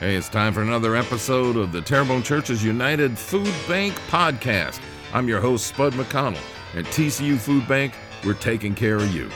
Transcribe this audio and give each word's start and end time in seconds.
Hey, 0.00 0.14
it's 0.14 0.28
time 0.28 0.52
for 0.52 0.62
another 0.62 0.94
episode 0.94 1.56
of 1.56 1.72
the 1.72 1.82
Terrebonne 1.82 2.22
Churches 2.22 2.62
United 2.62 3.18
Food 3.18 3.52
Bank 3.66 3.94
podcast. 4.08 4.80
I'm 5.12 5.26
your 5.26 5.40
host, 5.40 5.66
Spud 5.66 5.92
McConnell. 5.94 6.38
At 6.76 6.84
TCU 6.84 7.36
Food 7.36 7.66
Bank, 7.66 7.94
we're 8.24 8.34
taking 8.34 8.76
care 8.76 8.94
of 8.96 9.12
you. 9.12 9.28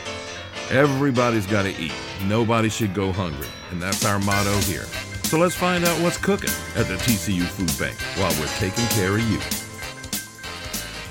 Everybody's 0.70 1.46
got 1.48 1.62
to 1.62 1.76
eat. 1.82 1.92
Nobody 2.26 2.68
should 2.68 2.94
go 2.94 3.10
hungry. 3.10 3.48
And 3.72 3.82
that's 3.82 4.04
our 4.04 4.20
motto 4.20 4.56
here. 4.60 4.84
So 5.24 5.36
let's 5.36 5.56
find 5.56 5.84
out 5.84 6.00
what's 6.00 6.16
cooking 6.16 6.50
at 6.76 6.86
the 6.86 6.94
TCU 6.94 7.42
Food 7.42 7.76
Bank 7.80 7.98
while 8.16 8.32
we're 8.40 8.46
taking 8.58 8.86
care 8.86 9.14
of 9.14 9.28
you. 9.28 9.40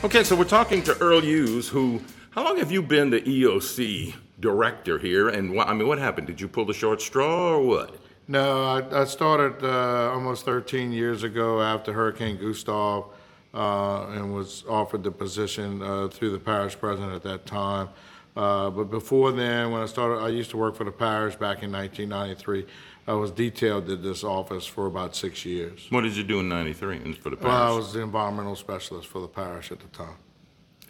Okay, 0.05 0.23
so 0.23 0.33
we're 0.33 0.45
talking 0.45 0.81
to 0.83 0.97
Earl 0.99 1.21
Eues, 1.21 1.67
who, 1.67 2.01
how 2.29 2.45
long 2.45 2.55
have 2.55 2.71
you 2.71 2.81
been 2.81 3.09
the 3.09 3.19
EOC 3.19 4.15
director 4.39 4.97
here? 4.97 5.27
And 5.27 5.57
wh- 5.57 5.67
I 5.67 5.73
mean, 5.73 5.89
what 5.89 5.99
happened? 5.99 6.27
Did 6.27 6.39
you 6.39 6.47
pull 6.47 6.63
the 6.63 6.73
short 6.73 7.01
straw 7.01 7.49
or 7.49 7.61
what? 7.61 7.97
No, 8.27 8.63
I, 8.63 9.01
I 9.01 9.05
started 9.05 9.63
uh, 9.63 10.11
almost 10.11 10.45
13 10.45 10.91
years 10.91 11.23
ago 11.23 11.61
after 11.61 11.91
Hurricane 11.91 12.37
Gustav 12.37 13.05
uh, 13.53 14.05
and 14.11 14.33
was 14.33 14.63
offered 14.69 15.03
the 15.03 15.11
position 15.11 15.81
uh, 15.81 16.07
through 16.07 16.31
the 16.31 16.39
parish 16.39 16.79
president 16.79 17.13
at 17.13 17.23
that 17.23 17.45
time. 17.45 17.89
Uh, 18.35 18.69
but 18.69 18.85
before 18.85 19.31
then, 19.33 19.71
when 19.71 19.81
I 19.81 19.85
started, 19.85 20.23
I 20.23 20.29
used 20.29 20.51
to 20.51 20.57
work 20.57 20.75
for 20.75 20.85
the 20.85 20.91
parish 20.91 21.35
back 21.35 21.63
in 21.63 21.71
1993. 21.71 22.65
I 23.07 23.13
was 23.13 23.31
detailed 23.31 23.89
at 23.89 24.03
this 24.03 24.23
office 24.23 24.65
for 24.65 24.85
about 24.85 25.15
six 25.15 25.43
years. 25.43 25.87
What 25.89 26.01
did 26.01 26.15
you 26.15 26.23
do 26.23 26.39
in 26.39 26.47
93 26.47 27.13
for 27.15 27.31
the 27.31 27.35
parish? 27.35 27.51
Well, 27.51 27.73
I 27.73 27.75
was 27.75 27.93
the 27.93 28.01
environmental 28.01 28.55
specialist 28.55 29.07
for 29.07 29.19
the 29.19 29.27
parish 29.27 29.71
at 29.71 29.79
the 29.79 29.87
time. 29.87 30.15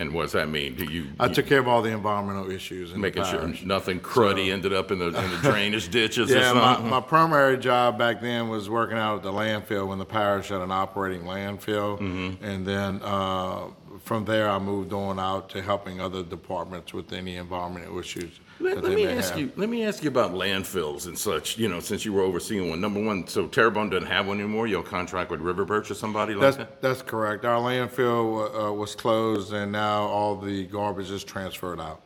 And 0.02 0.14
what 0.14 0.24
does 0.24 0.32
that 0.32 0.50
mean? 0.50 0.74
Do 0.76 0.86
you, 0.86 1.08
I 1.20 1.28
you 1.28 1.34
took 1.34 1.46
care 1.46 1.60
of 1.60 1.68
all 1.68 1.84
the 1.84 1.92
environmental 1.92 2.50
issues 2.50 2.92
in 2.92 3.00
making 3.00 3.24
sure 3.26 3.54
nothing 3.64 4.00
cruddy 4.00 4.52
ended 4.52 4.74
up 4.74 4.92
in 4.92 4.98
the, 4.98 5.08
in 5.08 5.14
the 5.14 5.38
drainage 5.44 5.90
ditches 5.90 6.32
or 6.32 6.40
Yeah, 6.40 6.54
my, 6.54 6.80
my 6.80 7.02
primary 7.02 7.58
job 7.58 8.00
back 8.00 8.20
then 8.20 8.50
was 8.50 8.68
working 8.68 8.98
out 8.98 9.18
at 9.18 9.24
the 9.24 9.32
landfill 9.32 9.88
when 9.88 10.00
the 10.00 10.06
parish 10.06 10.48
had 10.48 10.62
an 10.62 10.72
operating 10.72 11.22
landfill. 11.22 12.00
Mm-hmm. 12.00 12.44
And 12.44 12.66
then 12.66 13.00
uh, 13.04 13.68
from 14.04 14.26
there, 14.26 14.50
I 14.50 14.58
moved 14.58 14.92
on 14.92 15.20
out 15.20 15.50
to 15.52 15.62
helping 15.62 16.02
other 16.02 16.24
departments 16.24 16.94
with 16.94 17.14
any 17.14 17.36
environmental 17.36 18.00
issues 18.00 18.40
Let, 18.62 18.84
let 18.84 18.94
me 18.94 19.08
ask 19.08 19.32
have. 19.32 19.40
you. 19.40 19.52
Let 19.56 19.70
me 19.70 19.84
ask 19.86 20.04
you 20.04 20.10
about 20.10 20.34
landfills 20.34 21.08
and 21.08 21.18
such. 21.18 21.58
You 21.58 21.68
know, 21.68 21.80
since 21.80 22.06
you 22.06 22.14
were 22.14 22.22
overseeing 22.22 22.70
one. 22.70 22.80
Number 22.80 23.02
one, 23.04 23.28
so 23.28 23.48
Terrebonne 23.48 23.90
doesn't 23.90 24.08
have 24.08 24.28
one 24.28 24.40
anymore. 24.40 24.68
You'll 24.68 24.84
contract 24.84 25.32
with 25.32 25.42
River 25.42 25.66
Birch 25.66 25.90
or 25.92 25.96
somebody 25.96 26.34
like 26.34 26.42
That's, 26.42 26.58
that. 26.58 26.82
that's 26.82 27.02
correct. 27.02 27.46
Our 27.46 27.60
landfill 27.60 28.70
uh, 28.70 28.74
was 28.74 28.96
closed 28.96 29.54
and 29.54 29.72
now 29.72 30.04
all 30.04 30.36
the 30.36 30.66
garbage 30.66 31.12
is 31.12 31.24
transferred 31.24 31.80
out. 31.80 32.04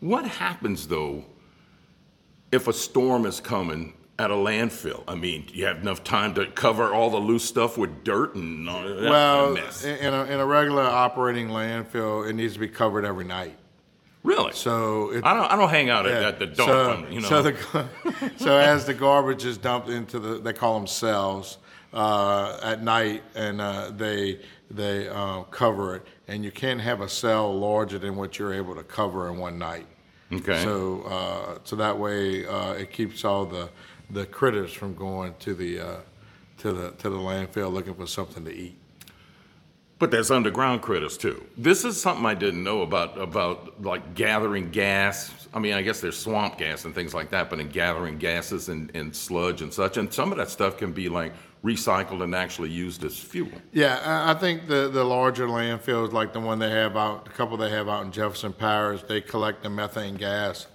What 0.00 0.26
happens 0.26 0.88
though 0.88 1.24
if 2.50 2.68
a 2.68 2.72
storm 2.72 3.24
is 3.24 3.40
coming 3.40 3.94
at 4.18 4.30
a 4.30 4.34
landfill? 4.34 5.04
I 5.08 5.14
mean, 5.14 5.46
do 5.46 5.54
you 5.54 5.64
have 5.66 5.78
enough 5.78 6.04
time 6.04 6.34
to 6.34 6.46
cover 6.46 6.92
all 6.92 7.10
the 7.10 7.16
loose 7.18 7.44
stuff 7.44 7.78
with 7.78 8.04
dirt 8.04 8.34
and 8.34 8.68
all 8.68 8.82
that 8.82 9.08
Well, 9.10 9.54
mess? 9.54 9.84
in 9.84 9.96
in 9.98 10.12
a, 10.14 10.24
in 10.24 10.40
a 10.40 10.46
regular 10.46 10.82
operating 10.82 11.48
landfill, 11.48 12.28
it 12.28 12.34
needs 12.34 12.54
to 12.54 12.58
be 12.60 12.68
covered 12.68 13.04
every 13.04 13.24
night. 13.24 13.56
Really? 14.22 14.52
So 14.52 15.10
it, 15.10 15.24
I 15.24 15.34
don't. 15.34 15.50
I 15.50 15.56
don't 15.56 15.68
hang 15.68 15.90
out 15.90 16.04
Yeah. 16.06 16.28
at, 16.28 16.38
the 16.38 16.46
dump. 16.46 16.68
So, 16.68 17.06
you 17.10 17.20
know. 17.20 17.28
so, 17.28 17.42
the, 17.42 17.86
so 18.36 18.56
as 18.56 18.86
the 18.86 18.94
garbage 18.94 19.44
is 19.44 19.58
dumped 19.58 19.88
into 19.88 20.20
the, 20.20 20.38
they 20.38 20.52
call 20.52 20.74
them 20.78 20.86
cells 20.86 21.58
uh, 21.92 22.58
at 22.62 22.82
night, 22.82 23.24
and 23.34 23.60
uh, 23.60 23.90
they 23.90 24.40
they 24.70 25.08
uh, 25.08 25.42
cover 25.44 25.96
it, 25.96 26.06
and 26.28 26.44
you 26.44 26.52
can't 26.52 26.80
have 26.80 27.00
a 27.00 27.08
cell 27.08 27.52
larger 27.58 27.98
than 27.98 28.14
what 28.16 28.38
you're 28.38 28.54
able 28.54 28.74
to 28.76 28.84
cover 28.84 29.28
in 29.28 29.38
one 29.38 29.58
night. 29.58 29.86
okay. 30.32 30.62
So 30.62 31.02
uh, 31.02 31.58
so 31.64 31.74
that 31.76 31.98
way 31.98 32.46
uh, 32.46 32.74
it 32.74 32.92
keeps 32.92 33.24
all 33.24 33.44
the 33.44 33.70
the 34.10 34.26
critters 34.26 34.72
from 34.72 34.94
going 34.94 35.34
to 35.40 35.54
the 35.54 35.80
uh, 35.80 35.96
to 36.58 36.72
the 36.72 36.90
to 36.92 37.10
the 37.10 37.16
landfill 37.18 37.72
looking 37.72 37.94
for 37.94 38.06
something 38.06 38.44
to 38.44 38.52
eat. 38.54 38.78
But 40.02 40.10
there's 40.10 40.32
underground 40.32 40.82
critters 40.82 41.16
too. 41.16 41.46
This 41.56 41.84
is 41.84 42.02
something 42.02 42.26
I 42.26 42.34
didn't 42.34 42.64
know 42.64 42.82
about 42.82 43.16
about 43.16 43.80
like 43.80 44.16
gathering 44.16 44.68
gas. 44.72 45.46
I 45.54 45.60
mean, 45.60 45.74
I 45.74 45.82
guess 45.82 46.00
there's 46.00 46.18
swamp 46.18 46.58
gas 46.58 46.84
and 46.84 46.92
things 46.92 47.14
like 47.14 47.30
that, 47.30 47.48
but 47.48 47.60
in 47.60 47.68
gathering 47.68 48.18
gases 48.18 48.68
and, 48.68 48.90
and 48.96 49.14
sludge 49.14 49.62
and 49.62 49.72
such, 49.72 49.98
and 49.98 50.12
some 50.12 50.32
of 50.32 50.38
that 50.38 50.50
stuff 50.50 50.76
can 50.76 50.90
be 50.90 51.08
like 51.08 51.32
recycled 51.62 52.20
and 52.24 52.34
actually 52.34 52.70
used 52.70 53.04
as 53.04 53.16
fuel. 53.16 53.52
Yeah, 53.70 54.24
I 54.26 54.34
think 54.34 54.66
the, 54.66 54.88
the 54.88 55.04
larger 55.04 55.46
landfills, 55.46 56.12
like 56.12 56.32
the 56.32 56.40
one 56.40 56.58
they 56.58 56.70
have 56.70 56.96
out, 56.96 57.24
the 57.24 57.30
couple 57.30 57.56
they 57.56 57.70
have 57.70 57.88
out 57.88 58.04
in 58.04 58.10
Jefferson 58.10 58.52
Parish, 58.52 59.02
they 59.02 59.20
collect 59.20 59.62
the 59.62 59.70
methane 59.70 60.16
gas 60.16 60.66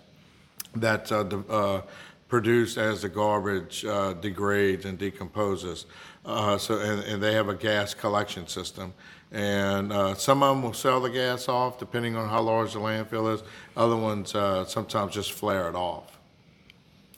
that's 0.73 1.11
uh, 1.11 1.25
uh, 1.49 1.81
produced 2.29 2.77
as 2.77 3.01
the 3.01 3.09
garbage 3.09 3.83
uh, 3.83 4.13
degrades 4.13 4.85
and 4.85 4.97
decomposes. 4.97 5.85
Uh, 6.25 6.57
so, 6.57 6.79
and, 6.79 7.03
and 7.03 7.23
they 7.23 7.33
have 7.33 7.47
a 7.47 7.55
gas 7.55 7.93
collection 7.93 8.47
system. 8.47 8.93
And 9.31 9.91
uh, 9.91 10.15
some 10.15 10.41
of 10.41 10.55
them 10.55 10.63
will 10.63 10.73
sell 10.73 11.01
the 11.01 11.09
gas 11.09 11.49
off 11.49 11.79
depending 11.79 12.15
on 12.15 12.29
how 12.29 12.41
large 12.41 12.73
the 12.73 12.79
landfill 12.79 13.33
is. 13.33 13.43
Other 13.75 13.97
ones 13.97 14.33
uh, 14.33 14.65
sometimes 14.65 15.13
just 15.13 15.33
flare 15.33 15.67
it 15.67 15.75
off. 15.75 16.17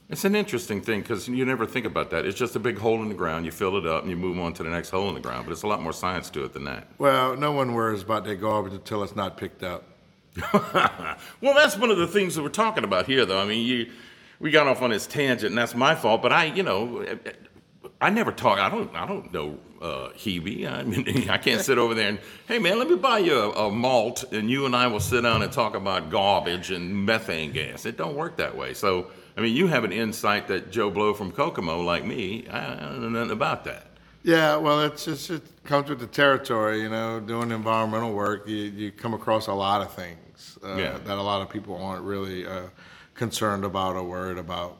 It's 0.09 0.25
an 0.25 0.35
interesting 0.35 0.81
thing 0.81 1.01
because 1.01 1.27
you 1.27 1.45
never 1.45 1.67
think 1.67 1.85
about 1.85 2.09
that. 2.09 2.25
It's 2.25 2.37
just 2.37 2.55
a 2.55 2.59
big 2.59 2.79
hole 2.79 3.03
in 3.03 3.09
the 3.09 3.15
ground. 3.15 3.45
You 3.45 3.51
fill 3.51 3.77
it 3.77 3.85
up 3.85 4.01
and 4.01 4.09
you 4.09 4.17
move 4.17 4.39
on 4.39 4.53
to 4.53 4.63
the 4.63 4.69
next 4.69 4.89
hole 4.89 5.07
in 5.07 5.13
the 5.13 5.21
ground. 5.21 5.45
But 5.45 5.51
it's 5.51 5.61
a 5.61 5.67
lot 5.67 5.83
more 5.83 5.93
science 5.93 6.31
to 6.31 6.43
it 6.45 6.53
than 6.53 6.63
that. 6.63 6.87
Well, 6.97 7.37
no 7.37 7.51
one 7.51 7.73
worries 7.75 8.01
about 8.01 8.25
their 8.25 8.35
garbage 8.35 8.73
until 8.73 9.03
it's 9.03 9.15
not 9.15 9.37
picked 9.37 9.61
up. 9.61 9.83
well, 10.53 11.53
that's 11.53 11.77
one 11.77 11.91
of 11.91 11.97
the 11.97 12.07
things 12.07 12.33
that 12.35 12.41
we're 12.41 12.49
talking 12.49 12.83
about 12.83 13.05
here, 13.05 13.23
though. 13.23 13.39
I 13.39 13.45
mean, 13.45 13.67
you, 13.67 13.91
we 14.39 14.49
got 14.49 14.65
off 14.65 14.81
on 14.81 14.89
this 14.89 15.05
tangent, 15.05 15.51
and 15.51 15.57
that's 15.57 15.75
my 15.75 15.93
fault. 15.93 16.23
But 16.23 16.33
I, 16.33 16.45
you 16.45 16.63
know, 16.63 17.05
I 18.01 18.09
never 18.09 18.31
talk. 18.31 18.57
I 18.57 18.69
don't. 18.69 18.93
I 18.95 19.05
don't 19.05 19.31
know 19.31 19.59
uh, 19.81 20.09
Hebe. 20.17 20.65
I 20.71 20.83
mean, 20.83 21.29
I 21.29 21.37
can't 21.37 21.61
sit 21.61 21.77
over 21.77 21.93
there 21.93 22.09
and, 22.09 22.19
hey 22.47 22.59
man, 22.59 22.77
let 22.79 22.89
me 22.89 22.95
buy 22.95 23.19
you 23.19 23.33
a, 23.37 23.67
a 23.67 23.71
malt, 23.71 24.25
and 24.31 24.49
you 24.49 24.65
and 24.65 24.75
I 24.75 24.87
will 24.87 24.99
sit 24.99 25.21
down 25.21 25.41
and 25.41 25.51
talk 25.51 25.75
about 25.75 26.09
garbage 26.09 26.71
and 26.71 27.05
methane 27.05 27.51
gas. 27.51 27.85
It 27.85 27.97
don't 27.97 28.15
work 28.15 28.37
that 28.37 28.55
way. 28.55 28.73
So, 28.73 29.07
I 29.37 29.41
mean, 29.41 29.55
you 29.55 29.67
have 29.67 29.83
an 29.83 29.91
insight 29.91 30.47
that 30.47 30.71
Joe 30.71 30.89
Blow 30.89 31.13
from 31.13 31.31
Kokomo, 31.31 31.81
like 31.81 32.05
me, 32.05 32.47
I 32.49 32.75
don't 32.75 33.01
know 33.01 33.09
nothing 33.09 33.31
about 33.31 33.63
that. 33.65 33.85
Yeah, 34.21 34.57
well, 34.57 34.81
it's 34.81 35.05
just 35.05 35.29
it 35.29 35.41
comes 35.63 35.89
with 35.89 35.99
the 35.99 36.07
territory, 36.07 36.81
you 36.81 36.89
know. 36.89 37.21
Doing 37.21 37.51
environmental 37.51 38.11
work, 38.13 38.47
you, 38.49 38.57
you 38.57 38.91
come 38.91 39.13
across 39.13 39.47
a 39.47 39.53
lot 39.53 39.81
of 39.81 39.93
things 39.93 40.57
uh, 40.61 40.75
Yeah. 40.75 40.97
that 41.05 41.17
a 41.17 41.21
lot 41.21 41.41
of 41.41 41.49
people 41.49 41.81
aren't 41.81 42.03
really 42.03 42.45
uh, 42.45 42.63
concerned 43.13 43.63
about 43.63 43.95
or 43.95 44.03
worried 44.03 44.37
about. 44.37 44.77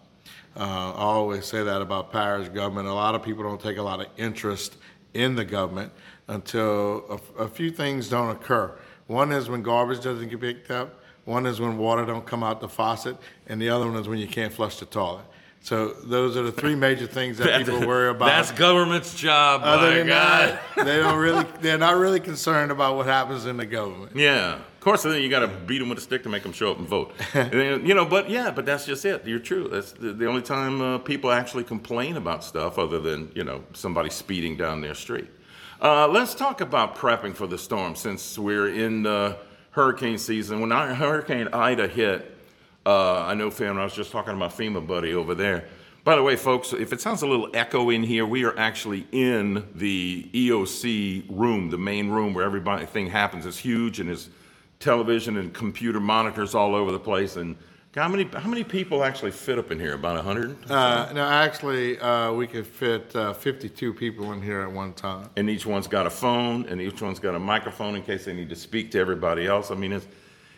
Uh, 0.58 0.92
I 0.94 1.02
always 1.04 1.46
say 1.46 1.64
that 1.64 1.82
about 1.82 2.12
parish 2.12 2.50
government. 2.50 2.90
A 2.90 2.94
lot 2.94 3.16
of 3.16 3.24
people 3.24 3.44
don't 3.44 3.62
take 3.62 3.78
a 3.78 3.82
lot 3.82 4.02
of 4.02 4.08
interest 4.18 4.76
in 5.14 5.36
the 5.36 5.46
government 5.46 5.92
until 6.28 7.22
a, 7.38 7.44
a 7.44 7.48
few 7.48 7.72
things 7.72 8.10
don't 8.10 8.30
occur. 8.30 8.78
One 9.08 9.32
is 9.32 9.50
when 9.50 9.64
garbage 9.64 10.02
doesn't 10.02 10.30
get 10.30 10.40
picked 10.40 10.72
up. 10.72 11.02
One 11.26 11.46
is 11.46 11.60
when 11.60 11.78
water 11.78 12.06
don't 12.06 12.26
come 12.26 12.44
out 12.44 12.62
the 12.62 12.70
faucet, 12.70 13.18
and 13.48 13.62
the 13.62 13.70
other 13.70 13.86
one 13.86 13.96
is 13.96 14.08
when 14.08 14.20
you 14.20 14.28
can't 14.28 14.54
flush 14.54 14.80
the 14.80 14.86
toilet. 14.86 15.26
So 15.62 15.90
those 15.90 16.38
are 16.38 16.44
the 16.44 16.52
three 16.52 16.76
major 16.76 17.06
things 17.06 17.38
that 17.38 17.66
people 17.66 17.86
worry 17.86 18.10
about. 18.10 18.28
That's 18.28 18.52
government's 18.52 19.14
job. 19.14 19.62
Other 19.64 19.90
my 19.90 19.98
than 19.98 20.08
God. 20.08 20.60
that, 20.76 20.86
they 20.86 20.98
don't 20.98 21.20
really, 21.20 21.46
they're 21.62 21.78
not 21.78 21.98
really 21.98 22.20
concerned 22.20 22.72
about 22.72 22.96
what 22.96 23.06
happens 23.06 23.46
in 23.46 23.58
the 23.58 23.66
government. 23.66 24.16
Yeah, 24.16 24.60
of 24.80 24.84
course. 24.86 25.04
Then 25.04 25.22
you 25.22 25.30
got 25.30 25.42
to 25.42 25.48
beat 25.50 25.80
them 25.80 25.90
with 25.90 25.98
a 25.98 26.02
stick 26.02 26.24
to 26.24 26.30
make 26.30 26.44
them 26.44 26.54
show 26.54 26.72
up 26.72 26.80
and 26.80 26.88
vote. 26.88 27.12
And 27.34 27.52
then, 27.52 27.86
you 27.86 27.94
know, 27.94 28.06
but 28.06 28.30
yeah, 28.30 28.50
but 28.50 28.66
that's 28.66 28.86
just 28.86 29.04
it. 29.04 29.28
You're 29.28 29.40
true. 29.40 29.68
That's 29.68 29.92
the, 29.92 30.14
the 30.14 30.26
only 30.26 30.42
time 30.42 30.82
uh, 30.82 30.98
people 31.00 31.32
actually 31.32 31.66
complain 31.66 32.16
about 32.16 32.46
stuff, 32.46 32.80
other 32.80 32.98
than 32.98 33.30
you 33.36 33.44
know 33.44 33.66
somebody 33.74 34.10
speeding 34.10 34.56
down 34.56 34.80
their 34.80 34.96
street. 34.96 35.28
Uh, 35.82 36.08
let's 36.08 36.34
talk 36.34 36.62
about 36.62 36.96
prepping 36.96 37.36
for 37.36 37.46
the 37.46 37.58
storm, 37.58 37.94
since 37.94 38.40
we're 38.40 38.70
in 38.70 39.06
uh, 39.06 39.36
hurricane 39.72 40.18
season. 40.18 40.62
When 40.62 40.72
our 40.72 40.94
Hurricane 40.94 41.50
Ida 41.50 41.90
hit, 41.90 42.38
uh, 42.86 43.26
I 43.26 43.34
know 43.34 43.50
FEMA. 43.50 43.80
I 43.80 43.84
was 43.84 43.94
just 43.94 44.14
talking 44.14 44.32
to 44.32 44.38
my 44.38 44.48
FEMA 44.48 44.88
buddy 44.88 45.14
over 45.14 45.36
there. 45.36 45.66
By 46.06 46.16
the 46.16 46.24
way, 46.24 46.38
folks, 46.38 46.72
if 46.72 46.94
it 46.94 47.02
sounds 47.02 47.22
a 47.22 47.28
little 47.28 47.50
echo 47.54 47.90
in 47.90 48.04
here, 48.04 48.26
we 48.26 48.46
are 48.46 48.58
actually 48.58 49.06
in 49.12 49.68
the 49.76 50.30
EOC 50.34 51.26
room, 51.30 51.70
the 51.70 51.78
main 51.78 52.10
room 52.10 52.34
where 52.34 52.46
everything 52.46 53.10
happens. 53.10 53.46
It's 53.46 53.58
huge 53.58 54.00
and 54.00 54.08
there's 54.08 54.30
television 54.80 55.36
and 55.38 55.54
computer 55.54 56.00
monitors 56.00 56.56
all 56.56 56.74
over 56.74 56.92
the 56.92 57.00
place. 57.00 57.36
And 57.36 57.58
how 57.96 58.08
many 58.08 58.24
how 58.24 58.48
many 58.48 58.64
people 58.64 59.04
actually 59.04 59.32
fit 59.32 59.60
up 59.60 59.72
in 59.72 59.80
here? 59.80 59.94
About 59.94 60.24
hundred. 60.24 60.58
Uh, 60.72 61.12
no, 61.14 61.24
actually, 61.24 62.00
uh, 62.00 62.32
we 62.32 62.48
could 62.48 62.66
fit 62.66 63.14
uh, 63.16 63.34
52 63.34 63.94
people 63.94 64.32
in 64.32 64.42
here 64.42 64.62
at 64.62 64.72
one 64.72 64.94
time. 64.94 65.30
and 65.36 65.50
each 65.50 65.66
one's 65.66 65.88
got 65.88 66.06
a 66.08 66.10
phone, 66.10 66.66
and 66.68 66.80
each 66.80 67.02
one's 67.02 67.20
got 67.20 67.36
a 67.36 67.40
microphone 67.40 67.96
in 67.96 68.04
case 68.04 68.26
they 68.26 68.34
need 68.34 68.50
to 68.50 68.56
speak 68.56 68.92
to 68.92 69.00
everybody 69.00 69.48
else. 69.48 69.70
I 69.70 69.76
mean, 69.76 69.92
it's 69.92 70.08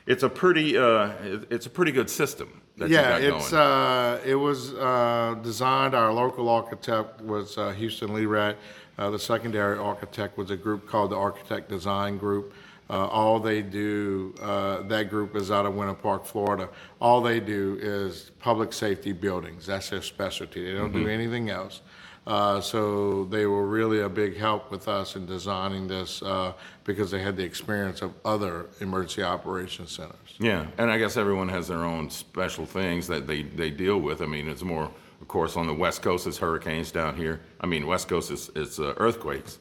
it's 0.06 0.24
a 0.24 0.30
pretty 0.30 0.78
uh, 0.78 1.14
it's 1.50 1.66
a 1.66 1.70
pretty 1.70 1.92
good 1.92 2.10
system 2.10 2.62
that 2.78 2.90
Yeah, 2.90 3.18
it's 3.18 3.54
uh, 3.54 4.22
it 4.24 4.36
was 4.36 4.74
uh, 4.76 5.36
designed. 5.42 5.96
Our 5.96 6.14
local 6.14 6.48
architect 6.48 7.22
was 7.22 7.58
uh, 7.58 7.72
Houston 7.72 8.10
Lerat. 8.10 8.56
Uh, 9.00 9.10
the 9.10 9.18
secondary 9.18 9.80
architect 9.80 10.38
was 10.38 10.52
a 10.52 10.58
group 10.58 10.88
called 10.88 11.10
the 11.12 11.16
Architect 11.16 11.70
Design 11.70 12.18
Group. 12.20 12.54
Uh, 12.92 13.08
all 13.08 13.40
they 13.40 13.62
do, 13.62 14.36
uh, 14.42 14.82
that 14.82 15.10
group 15.10 15.34
is 15.38 15.50
out 15.50 15.66
of 15.66 15.74
Winter 15.74 15.94
Park, 15.94 16.26
Florida. 16.26 16.68
All 17.00 17.22
they 17.22 17.40
do 17.40 17.80
is 17.82 18.32
public 18.40 18.74
safety 18.74 19.14
buildings. 19.14 19.66
That's 19.66 19.90
their 19.90 20.02
specialty. 20.02 20.66
They 20.66 20.78
don't 20.78 20.92
do 20.92 21.08
anything 21.08 21.50
else. 21.50 21.80
Uh, 22.28 22.60
so 22.60 23.24
they 23.26 23.46
were 23.46 23.66
really 23.66 24.02
a 24.02 24.10
big 24.10 24.36
help 24.36 24.70
with 24.72 24.90
us 24.90 25.16
in 25.16 25.26
designing 25.26 25.88
this 25.88 26.22
uh, 26.22 26.52
because 26.84 27.10
they 27.10 27.22
had 27.22 27.38
the 27.38 27.44
experience 27.44 28.02
of 28.02 28.14
other 28.26 28.68
emergency 28.82 29.24
operations 29.24 29.92
centers. 29.92 30.36
Yeah, 30.38 30.68
and 30.78 30.92
I 30.92 30.98
guess 30.98 31.16
everyone 31.16 31.48
has 31.48 31.70
their 31.70 31.86
own 31.86 32.10
special 32.10 32.66
things 32.66 33.08
that 33.08 33.26
they, 33.26 33.44
they 33.44 33.70
deal 33.70 34.00
with. 34.00 34.22
I 34.22 34.26
mean, 34.26 34.50
it's 34.50 34.64
more, 34.64 34.92
of 35.22 35.28
course, 35.30 35.56
on 35.56 35.66
the 35.66 35.74
West 35.74 36.02
Coast, 36.02 36.28
it's 36.28 36.38
hurricanes 36.38 36.92
down 36.92 37.16
here. 37.16 37.40
I 37.62 37.68
mean, 37.68 37.88
West 37.88 38.10
Coast 38.10 38.32
is, 38.32 38.52
it's 38.54 38.80
uh, 38.80 38.94
earthquakes. 38.98 39.60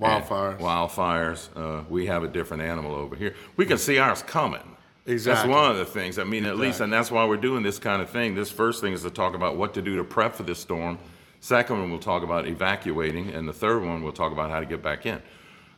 Wildfires. 0.00 0.58
Wildfires. 0.58 1.48
Uh, 1.56 1.84
we 1.88 2.06
have 2.06 2.24
a 2.24 2.28
different 2.28 2.62
animal 2.62 2.94
over 2.94 3.14
here. 3.16 3.34
We 3.56 3.66
can 3.66 3.78
see 3.78 3.98
ours 3.98 4.22
coming. 4.22 4.60
Exactly. 5.06 5.52
That's 5.52 5.60
one 5.60 5.70
of 5.70 5.76
the 5.76 5.84
things. 5.84 6.18
I 6.18 6.24
mean, 6.24 6.46
at 6.46 6.56
least, 6.56 6.80
and 6.80 6.92
that's 6.92 7.10
why 7.10 7.26
we're 7.26 7.36
doing 7.36 7.62
this 7.62 7.78
kind 7.78 8.00
of 8.00 8.08
thing. 8.08 8.34
This 8.34 8.50
first 8.50 8.80
thing 8.80 8.92
is 8.92 9.02
to 9.02 9.10
talk 9.10 9.34
about 9.34 9.56
what 9.56 9.74
to 9.74 9.82
do 9.82 9.96
to 9.96 10.04
prep 10.04 10.34
for 10.34 10.44
this 10.44 10.58
storm. 10.58 10.98
Second 11.40 11.78
one, 11.78 11.90
we'll 11.90 12.00
talk 12.00 12.22
about 12.22 12.46
evacuating, 12.48 13.30
and 13.30 13.46
the 13.46 13.52
third 13.52 13.84
one, 13.84 14.02
we'll 14.02 14.14
talk 14.14 14.32
about 14.32 14.50
how 14.50 14.60
to 14.60 14.66
get 14.66 14.82
back 14.82 15.04
in. 15.04 15.20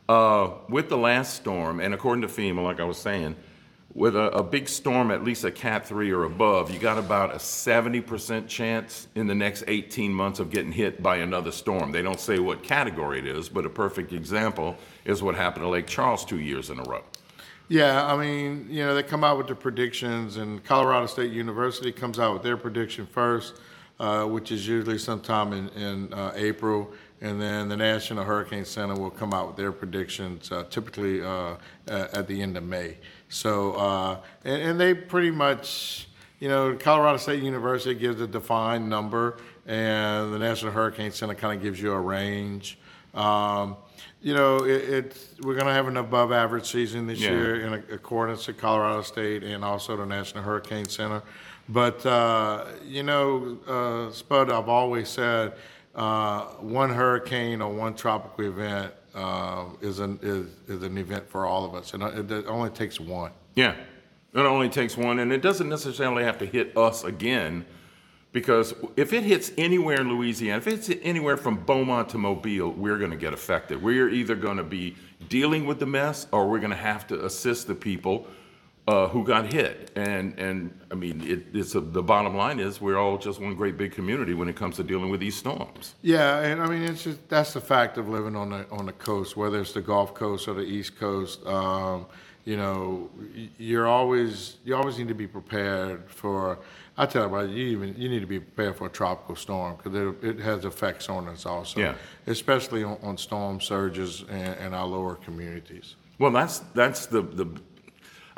Uh, 0.07 0.51
with 0.69 0.87
the 0.87 0.97
last 0.97 1.35
storm, 1.35 1.81
and 1.81 1.93
according 1.93 2.21
to 2.21 2.27
FEMA, 2.29 2.63
like 2.63 2.79
I 2.79 2.85
was 2.85 2.97
saying, 2.97 3.35
with 3.97 4.15
a, 4.15 4.29
a 4.29 4.43
big 4.43 4.69
storm, 4.69 5.09
at 5.09 5.23
least 5.23 5.43
a 5.43 5.49
Cat 5.49 5.87
3 5.87 6.11
or 6.11 6.25
above, 6.25 6.69
you 6.69 6.77
got 6.77 6.99
about 6.99 7.33
a 7.33 7.37
70% 7.37 8.47
chance 8.47 9.07
in 9.15 9.25
the 9.25 9.33
next 9.33 9.63
18 9.67 10.13
months 10.13 10.39
of 10.39 10.51
getting 10.51 10.71
hit 10.71 11.01
by 11.01 11.17
another 11.17 11.51
storm. 11.51 11.91
They 11.91 12.03
don't 12.03 12.19
say 12.19 12.37
what 12.37 12.61
category 12.61 13.17
it 13.17 13.25
is, 13.25 13.49
but 13.49 13.65
a 13.65 13.71
perfect 13.71 14.13
example 14.13 14.77
is 15.03 15.23
what 15.23 15.33
happened 15.33 15.63
to 15.63 15.69
Lake 15.69 15.87
Charles 15.87 16.23
two 16.23 16.39
years 16.39 16.69
in 16.69 16.77
a 16.77 16.83
row. 16.83 17.01
Yeah, 17.69 18.05
I 18.05 18.15
mean, 18.15 18.67
you 18.69 18.85
know, 18.85 18.93
they 18.93 19.01
come 19.01 19.23
out 19.23 19.39
with 19.39 19.47
the 19.47 19.55
predictions, 19.55 20.37
and 20.37 20.63
Colorado 20.63 21.07
State 21.07 21.31
University 21.31 21.91
comes 21.91 22.19
out 22.19 22.33
with 22.33 22.43
their 22.43 22.55
prediction 22.55 23.07
first, 23.07 23.55
uh, 23.99 24.25
which 24.25 24.51
is 24.51 24.67
usually 24.67 24.99
sometime 24.99 25.53
in, 25.53 25.69
in 25.69 26.13
uh, 26.13 26.33
April. 26.35 26.93
And 27.19 27.41
then 27.41 27.67
the 27.67 27.77
National 27.77 28.23
Hurricane 28.23 28.63
Center 28.65 28.93
will 28.93 29.09
come 29.09 29.33
out 29.33 29.47
with 29.47 29.55
their 29.55 29.71
predictions 29.71 30.51
uh, 30.51 30.65
typically 30.69 31.23
uh, 31.23 31.55
at 31.87 32.27
the 32.27 32.41
end 32.41 32.57
of 32.57 32.63
May. 32.63 32.97
So, 33.29 33.73
uh, 33.73 34.19
and, 34.45 34.61
and 34.61 34.79
they 34.79 34.93
pretty 34.93 35.31
much, 35.31 36.07
you 36.39 36.47
know, 36.47 36.75
Colorado 36.79 37.17
State 37.17 37.41
University 37.41 37.95
gives 37.95 38.21
a 38.21 38.27
defined 38.27 38.87
number, 38.87 39.37
and 39.65 40.31
the 40.31 40.37
National 40.37 40.71
Hurricane 40.71 41.11
Center 41.11 41.33
kind 41.33 41.57
of 41.57 41.63
gives 41.63 41.81
you 41.81 41.91
a 41.91 41.99
range. 41.99 42.77
Um, 43.15 43.77
you 44.21 44.35
know, 44.35 44.57
it, 44.57 44.69
it's 44.83 45.35
we're 45.41 45.55
going 45.55 45.65
to 45.65 45.73
have 45.73 45.87
an 45.87 45.97
above 45.97 46.31
average 46.31 46.69
season 46.69 47.07
this 47.07 47.19
Yeah. 47.19 47.31
year 47.31 47.61
in 47.61 47.73
accordance 47.73 48.45
to 48.45 48.53
Colorado 48.53 49.01
State 49.01 49.43
and 49.43 49.65
also 49.65 49.97
the 49.97 50.05
National 50.05 50.43
Hurricane 50.43 50.85
Center. 50.85 51.23
But 51.67 52.05
uh, 52.05 52.65
you 52.85 53.01
know, 53.03 53.57
uh, 53.67 54.11
Spud, 54.11 54.51
I've 54.51 54.69
always 54.69 55.09
said 55.09 55.53
uh, 55.97 56.45
one 56.59 56.91
hurricane 56.91 57.61
or 57.61 57.73
one 57.73 57.95
tropical 57.95 58.45
event 58.45 58.93
uh, 59.15 59.65
is 59.81 59.99
an 59.99 60.19
is, 60.21 60.45
is 60.67 60.83
an 60.83 60.97
event 60.97 61.27
for 61.27 61.45
all 61.45 61.65
of 61.65 61.73
us, 61.73 61.93
and 61.93 62.03
it, 62.03 62.31
it 62.31 62.45
only 62.47 62.69
takes 62.69 62.99
one. 62.99 63.31
Yeah, 63.55 63.75
it 64.33 64.39
only 64.39 64.69
takes 64.69 64.95
one, 64.95 65.19
and 65.19 65.33
it 65.33 65.41
doesn't 65.41 65.67
necessarily 65.67 66.23
have 66.23 66.37
to 66.37 66.45
hit 66.45 66.77
us 66.77 67.03
again, 67.03 67.65
because 68.31 68.75
if 68.95 69.11
it 69.11 69.23
hits 69.23 69.51
anywhere 69.57 69.99
in 69.99 70.09
Louisiana, 70.09 70.57
if 70.57 70.67
it's 70.67 70.91
anywhere 71.01 71.35
from 71.35 71.57
Beaumont 71.65 72.09
to 72.09 72.19
Mobile, 72.19 72.71
we're 72.71 72.99
going 72.99 73.11
to 73.11 73.17
get 73.17 73.33
affected. 73.33 73.81
We're 73.81 74.09
either 74.09 74.35
going 74.35 74.57
to 74.57 74.63
be 74.63 74.95
dealing 75.29 75.65
with 75.65 75.79
the 75.79 75.87
mess, 75.87 76.27
or 76.31 76.47
we're 76.47 76.59
going 76.59 76.69
to 76.69 76.77
have 76.77 77.07
to 77.07 77.25
assist 77.25 77.65
the 77.65 77.75
people 77.75 78.27
uh, 78.87 79.07
who 79.09 79.23
got 79.23 79.51
hit. 79.51 79.91
And 79.95 80.37
and 80.39 80.79
I 80.91 80.95
mean, 80.95 81.21
it, 81.27 81.47
it's 81.53 81.75
a, 81.75 81.81
the 81.81 82.03
bottom 82.03 82.35
line 82.35 82.59
is 82.59 82.79
we're 82.79 82.97
all 82.97 83.17
just 83.17 83.39
one 83.41 83.55
great 83.55 83.77
big 83.77 83.91
community 83.91 84.33
when 84.33 84.47
it 84.47 84.55
comes 84.55 84.75
to 84.77 84.83
dealing 84.83 85.09
with 85.09 85.19
these 85.19 85.35
storms. 85.35 85.95
Yeah, 86.01 86.39
and 86.39 86.61
I 86.61 86.67
mean 86.67 86.83
it's 86.83 87.03
just 87.03 87.27
that's 87.29 87.53
the 87.53 87.61
fact 87.61 87.97
of 87.97 88.07
living 88.09 88.35
on 88.35 88.49
the 88.51 88.65
on 88.71 88.85
the 88.85 88.93
coast, 88.93 89.35
whether 89.35 89.59
it's 89.59 89.73
the 89.73 89.81
Gulf 89.81 90.13
Coast 90.13 90.47
or 90.47 90.53
the 90.53 90.61
East 90.61 90.97
Coast. 90.97 91.45
Um, 91.45 92.05
you 92.45 92.55
know, 92.55 93.09
you're 93.57 93.87
always 93.87 94.57
you 94.63 94.73
always 94.75 94.97
need 94.97 95.09
to 95.09 95.13
be 95.15 95.27
prepared 95.27 96.09
for. 96.09 96.59
I 96.99 97.05
tell 97.05 97.25
about 97.25 97.49
you 97.49 97.67
even 97.67 97.93
you 97.97 98.07
need 98.09 98.21
to 98.21 98.25
be 98.25 98.39
prepared 98.39 98.77
for 98.77 98.87
a 98.87 98.89
tropical 98.89 99.35
storm 99.35 99.75
because 99.75 99.93
it, 99.93 100.23
it 100.23 100.39
has 100.39 100.63
effects 100.65 101.09
on 101.09 101.27
us 101.27 101.45
also, 101.45 101.79
Yeah. 101.79 101.93
especially 102.25 102.83
on, 102.83 102.97
on 103.03 103.17
storm 103.17 103.59
surges 103.61 104.23
and, 104.29 104.55
and 104.59 104.73
our 104.73 104.87
lower 104.87 105.15
communities. 105.15 105.95
Well, 106.17 106.31
that's 106.31 106.59
that's 106.73 107.05
the 107.05 107.21
the, 107.21 107.45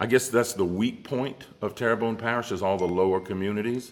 I 0.02 0.06
guess 0.06 0.30
that's 0.30 0.54
the 0.54 0.64
weak 0.64 1.04
point 1.04 1.46
of 1.62 1.76
Terrebonne 1.76 2.16
Parish 2.16 2.54
is 2.54 2.62
all 2.62 2.78
the 2.78 2.88
lower 2.88 3.20
communities. 3.20 3.92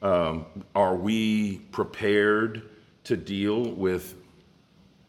Um, 0.00 0.46
are 0.74 0.96
we 0.96 1.58
prepared 1.70 2.70
to 3.04 3.18
deal 3.18 3.70
with 3.70 4.16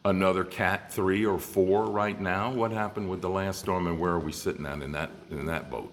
another 0.04 0.44
Cat 0.44 0.92
three 0.92 1.24
or 1.24 1.38
four 1.38 1.86
right 1.86 2.20
now? 2.20 2.52
What 2.52 2.72
happened 2.72 3.08
with 3.08 3.22
the 3.22 3.30
last 3.30 3.60
storm, 3.60 3.86
and 3.86 3.98
where 3.98 4.12
are 4.12 4.20
we 4.20 4.32
sitting 4.32 4.66
at 4.66 4.82
in 4.82 4.92
that 4.92 5.10
in 5.30 5.46
that 5.46 5.70
boat? 5.70 5.92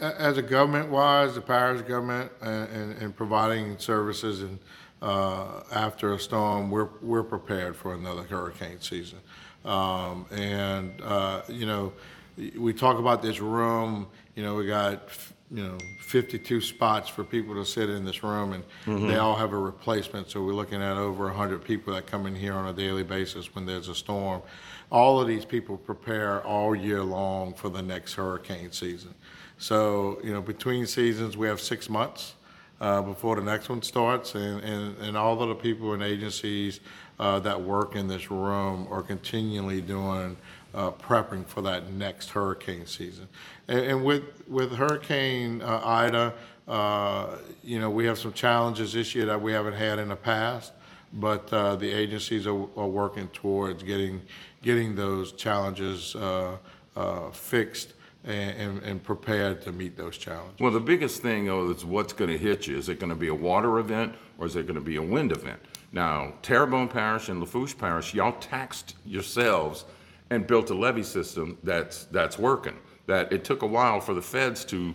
As 0.00 0.38
a 0.38 0.42
government 0.42 0.90
wise, 0.90 1.34
the 1.34 1.40
parish 1.40 1.82
government 1.82 2.30
and, 2.42 2.68
and, 2.68 3.02
and 3.02 3.16
providing 3.16 3.78
services 3.78 4.42
and 4.42 4.60
uh, 5.02 5.62
after 5.72 6.14
a 6.14 6.18
storm, 6.20 6.70
we're 6.70 6.88
we're 7.02 7.24
prepared 7.24 7.74
for 7.76 7.94
another 7.94 8.22
hurricane 8.22 8.80
season. 8.80 9.18
Um, 9.64 10.26
and 10.30 11.02
uh, 11.02 11.42
you 11.48 11.66
know, 11.66 11.92
we 12.36 12.72
talk 12.72 12.98
about 12.98 13.22
this 13.22 13.40
room. 13.40 14.06
You 14.34 14.42
know, 14.42 14.54
we 14.54 14.66
got 14.66 15.08
you 15.50 15.64
know 15.64 15.78
52 16.00 16.60
spots 16.60 17.08
for 17.08 17.24
people 17.24 17.54
to 17.54 17.64
sit 17.64 17.88
in 17.88 18.04
this 18.04 18.22
room, 18.22 18.52
and 18.52 18.64
they 19.08 19.16
all 19.16 19.36
have 19.36 19.52
a 19.52 19.58
replacement. 19.58 20.30
So 20.30 20.42
we're 20.42 20.54
looking 20.54 20.82
at 20.82 20.96
over 20.96 21.24
100 21.26 21.64
people 21.64 21.94
that 21.94 22.06
come 22.06 22.26
in 22.26 22.34
here 22.34 22.54
on 22.54 22.68
a 22.68 22.72
daily 22.72 23.02
basis 23.02 23.54
when 23.54 23.66
there's 23.66 23.88
a 23.88 23.94
storm. 23.94 24.42
All 24.90 25.20
of 25.20 25.26
these 25.26 25.44
people 25.44 25.76
prepare 25.76 26.44
all 26.46 26.74
year 26.74 27.02
long 27.02 27.54
for 27.54 27.68
the 27.68 27.82
next 27.82 28.14
hurricane 28.14 28.70
season. 28.70 29.14
So, 29.58 30.18
you 30.22 30.32
know, 30.32 30.42
between 30.42 30.86
seasons, 30.86 31.36
we 31.36 31.48
have 31.48 31.60
six 31.60 31.88
months 31.88 32.34
uh, 32.80 33.00
before 33.02 33.36
the 33.36 33.42
next 33.42 33.68
one 33.68 33.82
starts, 33.82 34.34
and, 34.34 34.62
and, 34.62 34.96
and 34.98 35.16
all 35.16 35.40
of 35.40 35.48
the 35.48 35.54
people 35.54 35.94
and 35.94 36.02
agencies 36.02 36.80
uh, 37.18 37.40
that 37.40 37.60
work 37.60 37.96
in 37.96 38.06
this 38.06 38.30
room 38.30 38.86
are 38.90 39.02
continually 39.02 39.80
doing 39.80 40.36
uh, 40.76 40.90
prepping 40.92 41.46
for 41.46 41.62
that 41.62 41.90
next 41.90 42.30
hurricane 42.30 42.86
season. 42.86 43.26
And, 43.66 43.80
and 43.80 44.04
with 44.04 44.22
with 44.46 44.72
Hurricane 44.72 45.62
uh, 45.62 45.80
Ida, 45.82 46.34
uh, 46.68 47.38
you 47.64 47.80
know, 47.80 47.90
we 47.90 48.04
have 48.04 48.18
some 48.18 48.32
challenges 48.32 48.92
this 48.92 49.14
year 49.14 49.26
that 49.26 49.40
we 49.40 49.52
haven't 49.52 49.74
had 49.74 49.98
in 49.98 50.08
the 50.08 50.16
past, 50.16 50.72
but 51.14 51.50
uh, 51.52 51.76
the 51.76 51.90
agencies 51.90 52.46
are, 52.46 52.68
are 52.76 52.88
working 52.88 53.28
towards 53.28 53.82
getting 53.82 54.20
getting 54.62 54.94
those 54.94 55.32
challenges 55.32 56.14
uh, 56.16 56.56
uh, 56.94 57.30
fixed 57.30 57.94
and, 58.24 58.56
and, 58.58 58.82
and 58.82 59.02
prepared 59.02 59.62
to 59.62 59.72
meet 59.72 59.96
those 59.96 60.18
challenges. 60.18 60.60
Well, 60.60 60.72
the 60.72 60.80
biggest 60.80 61.22
thing 61.22 61.46
though 61.46 61.70
is 61.70 61.84
what's 61.84 62.12
going 62.12 62.30
to 62.30 62.38
hit 62.38 62.66
you. 62.66 62.76
Is 62.76 62.88
it 62.88 62.98
going 63.00 63.10
to 63.10 63.16
be 63.16 63.28
a 63.28 63.34
water 63.34 63.78
event 63.78 64.14
or 64.38 64.46
is 64.46 64.56
it 64.56 64.66
going 64.66 64.74
to 64.74 64.80
be 64.84 64.96
a 64.96 65.02
wind 65.02 65.32
event? 65.32 65.60
Now, 65.92 66.34
Terrebonne 66.42 66.88
Parish 66.88 67.28
and 67.28 67.40
Lafourche 67.40 67.78
Parish, 67.78 68.12
y'all 68.12 68.32
taxed 68.32 68.96
yourselves 69.06 69.84
and 70.30 70.46
built 70.46 70.70
a 70.70 70.74
levee 70.74 71.02
system 71.02 71.58
that's 71.62 72.04
that's 72.06 72.38
working. 72.38 72.76
That 73.06 73.32
it 73.32 73.44
took 73.44 73.62
a 73.62 73.66
while 73.66 74.00
for 74.00 74.14
the 74.14 74.22
feds 74.22 74.64
to 74.66 74.94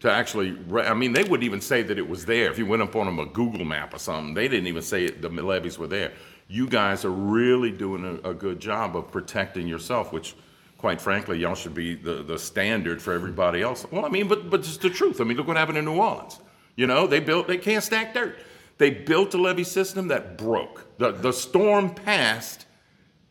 to 0.00 0.10
actually. 0.10 0.52
Re- 0.52 0.86
I 0.86 0.94
mean, 0.94 1.12
they 1.12 1.22
wouldn't 1.22 1.44
even 1.44 1.60
say 1.60 1.82
that 1.82 1.98
it 1.98 2.08
was 2.08 2.24
there. 2.24 2.50
If 2.50 2.58
you 2.58 2.66
went 2.66 2.82
up 2.82 2.96
on 2.96 3.06
them 3.06 3.18
a 3.18 3.26
Google 3.26 3.64
map 3.64 3.94
or 3.94 3.98
something, 3.98 4.34
they 4.34 4.48
didn't 4.48 4.66
even 4.66 4.82
say 4.82 5.04
it, 5.04 5.22
the 5.22 5.28
levees 5.28 5.78
were 5.78 5.86
there. 5.86 6.12
You 6.48 6.66
guys 6.66 7.04
are 7.04 7.10
really 7.10 7.70
doing 7.70 8.20
a, 8.24 8.30
a 8.30 8.34
good 8.34 8.60
job 8.60 8.96
of 8.96 9.10
protecting 9.10 9.66
yourself, 9.66 10.12
which 10.12 10.34
quite 10.82 11.00
frankly, 11.00 11.38
y'all 11.38 11.54
should 11.54 11.74
be 11.74 11.94
the, 11.94 12.24
the 12.24 12.36
standard 12.36 13.00
for 13.00 13.12
everybody 13.12 13.62
else. 13.62 13.86
Well, 13.92 14.04
I 14.04 14.08
mean, 14.08 14.26
but 14.26 14.50
but 14.50 14.60
it's 14.60 14.76
the 14.76 14.90
truth. 14.90 15.20
I 15.20 15.24
mean, 15.24 15.36
look 15.36 15.46
what 15.46 15.56
happened 15.56 15.78
in 15.78 15.84
New 15.84 15.96
Orleans. 15.96 16.40
You 16.74 16.88
know, 16.88 17.06
they 17.06 17.20
built 17.20 17.46
they 17.46 17.56
can't 17.56 17.84
stack 17.84 18.14
dirt. 18.14 18.36
They 18.78 18.90
built 18.90 19.32
a 19.34 19.38
levee 19.38 19.62
system 19.62 20.08
that 20.08 20.36
broke. 20.36 20.98
The 20.98 21.12
the 21.12 21.32
storm 21.32 21.94
passed, 21.94 22.66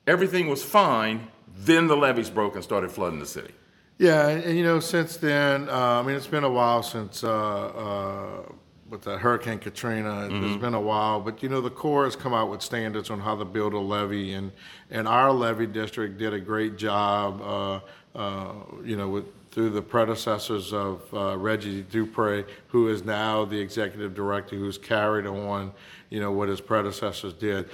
everything 0.07 0.47
was 0.47 0.63
fine. 0.63 1.27
Then 1.55 1.87
the 1.87 1.95
levees 1.95 2.29
broke 2.29 2.55
and 2.55 2.63
started 2.63 2.91
flooding 2.91 3.19
the 3.19 3.25
city. 3.25 3.53
Yeah, 3.97 4.29
and, 4.29 4.43
and, 4.43 4.57
you 4.57 4.63
know, 4.63 4.79
since 4.79 5.17
then, 5.17 5.69
uh, 5.69 5.99
I 5.99 6.01
mean, 6.01 6.15
it's 6.15 6.27
been 6.27 6.43
a 6.43 6.49
while 6.49 6.81
since 6.81 7.23
uh, 7.23 7.29
uh, 7.29 8.51
with 8.89 9.03
the 9.03 9.17
Hurricane 9.17 9.59
Katrina. 9.59 10.27
It's 10.31 10.57
been 10.57 10.73
a 10.73 10.81
while, 10.81 11.21
but 11.21 11.41
you 11.43 11.49
know, 11.49 11.61
the 11.61 11.69
Corps 11.69 12.05
has 12.05 12.15
come 12.15 12.33
out 12.33 12.49
with 12.49 12.61
standards 12.61 13.09
on 13.09 13.19
how 13.19 13.35
to 13.37 13.45
build 13.45 13.73
a 13.73 13.79
levee, 13.79 14.33
and 14.33 14.51
and 14.89 15.07
our 15.07 15.31
levee 15.31 15.67
district 15.67 16.17
did 16.17 16.33
a 16.33 16.39
great 16.39 16.77
job. 16.77 17.41
Uh, 17.41 17.79
uh, 18.17 18.53
you 18.83 18.97
know, 18.97 19.07
with 19.07 19.25
through 19.51 19.69
the 19.69 19.81
predecessors 19.81 20.73
of 20.73 21.01
uh, 21.13 21.37
Reggie 21.37 21.81
Dupre, 21.83 22.45
who 22.69 22.87
is 22.87 23.03
now 23.03 23.45
the 23.45 23.59
executive 23.59 24.15
director, 24.15 24.55
who's 24.55 24.77
carried 24.77 25.25
on, 25.25 25.73
you 26.09 26.21
know, 26.21 26.31
what 26.31 26.47
his 26.47 26.61
predecessors 26.61 27.33
did. 27.33 27.69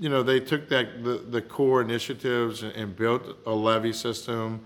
You 0.00 0.08
know, 0.08 0.22
they 0.22 0.40
took 0.40 0.68
that 0.68 1.04
the, 1.04 1.24
the 1.28 1.42
Corps 1.42 1.82
initiatives 1.82 2.62
and, 2.62 2.72
and 2.72 2.96
built 2.96 3.22
a 3.46 3.52
levee 3.52 3.92
system 3.92 4.60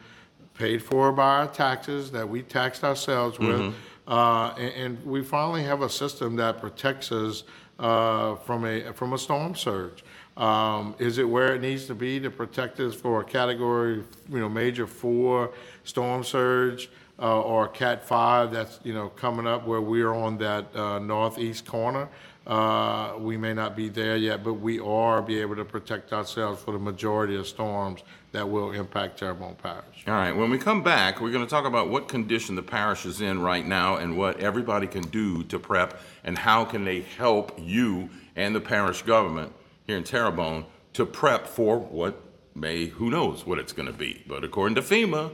paid 0.54 0.82
for 0.82 1.12
by 1.12 1.38
our 1.38 1.46
taxes 1.46 2.10
that 2.10 2.28
we 2.28 2.42
taxed 2.42 2.84
ourselves 2.84 3.38
with. 3.38 3.74
Uh, 4.06 4.54
and, 4.58 4.74
and 4.74 5.06
we 5.06 5.22
finally 5.22 5.62
have 5.62 5.82
a 5.82 5.88
system 5.88 6.36
that 6.36 6.58
protects 6.58 7.12
us 7.12 7.44
uh, 7.78 8.34
from 8.36 8.64
a 8.64 8.92
from 8.92 9.12
a 9.12 9.18
storm 9.18 9.54
surge. 9.54 10.02
Um, 10.36 10.94
is 10.98 11.18
it 11.18 11.28
where 11.28 11.54
it 11.54 11.60
needs 11.60 11.86
to 11.86 11.94
be 11.94 12.20
to 12.20 12.30
protect 12.30 12.78
us 12.80 12.94
for 12.94 13.20
a 13.20 13.24
category, 13.24 14.04
you 14.28 14.38
know, 14.38 14.48
major 14.48 14.86
four 14.86 15.52
storm 15.84 16.22
surge 16.22 16.90
uh, 17.20 17.40
or 17.40 17.68
cat 17.68 18.04
five 18.04 18.52
that's 18.52 18.78
you 18.84 18.94
know 18.94 19.08
coming 19.10 19.46
up 19.46 19.66
where 19.66 19.80
we're 19.80 20.14
on 20.14 20.38
that 20.38 20.74
uh, 20.74 20.98
northeast 20.98 21.66
corner? 21.66 22.08
Uh, 22.46 23.12
we 23.18 23.36
may 23.36 23.52
not 23.52 23.76
be 23.76 23.90
there 23.90 24.16
yet, 24.16 24.42
but 24.42 24.54
we 24.54 24.80
are 24.80 25.20
be 25.20 25.38
able 25.38 25.54
to 25.54 25.66
protect 25.66 26.14
ourselves 26.14 26.62
for 26.62 26.72
the 26.72 26.78
majority 26.78 27.36
of 27.36 27.46
storms 27.46 28.02
that 28.32 28.48
will 28.48 28.72
impact 28.72 29.18
Terrebonne 29.18 29.54
Parish. 29.56 30.04
All 30.06 30.14
right, 30.14 30.32
when 30.32 30.48
we 30.48 30.56
come 30.56 30.82
back, 30.82 31.20
we're 31.20 31.30
going 31.30 31.44
to 31.44 31.50
talk 31.50 31.66
about 31.66 31.90
what 31.90 32.08
condition 32.08 32.54
the 32.56 32.62
parish 32.62 33.04
is 33.04 33.20
in 33.20 33.42
right 33.42 33.66
now 33.66 33.96
and 33.96 34.16
what 34.16 34.40
everybody 34.40 34.86
can 34.86 35.02
do 35.02 35.44
to 35.44 35.58
prep 35.58 36.00
and 36.24 36.38
how 36.38 36.64
can 36.64 36.84
they 36.84 37.02
help 37.02 37.58
you 37.58 38.08
and 38.34 38.54
the 38.54 38.60
parish 38.60 39.02
government 39.02 39.52
here 39.86 39.98
in 39.98 40.04
Terrebonne 40.04 40.64
to 40.94 41.04
prep 41.04 41.46
for 41.46 41.78
what 41.78 42.22
may, 42.54 42.86
who 42.86 43.10
knows 43.10 43.44
what 43.44 43.58
it's 43.58 43.72
going 43.72 43.86
to 43.86 43.92
be. 43.92 44.22
But 44.26 44.42
according 44.42 44.76
to 44.76 44.82
FEMA, 44.82 45.32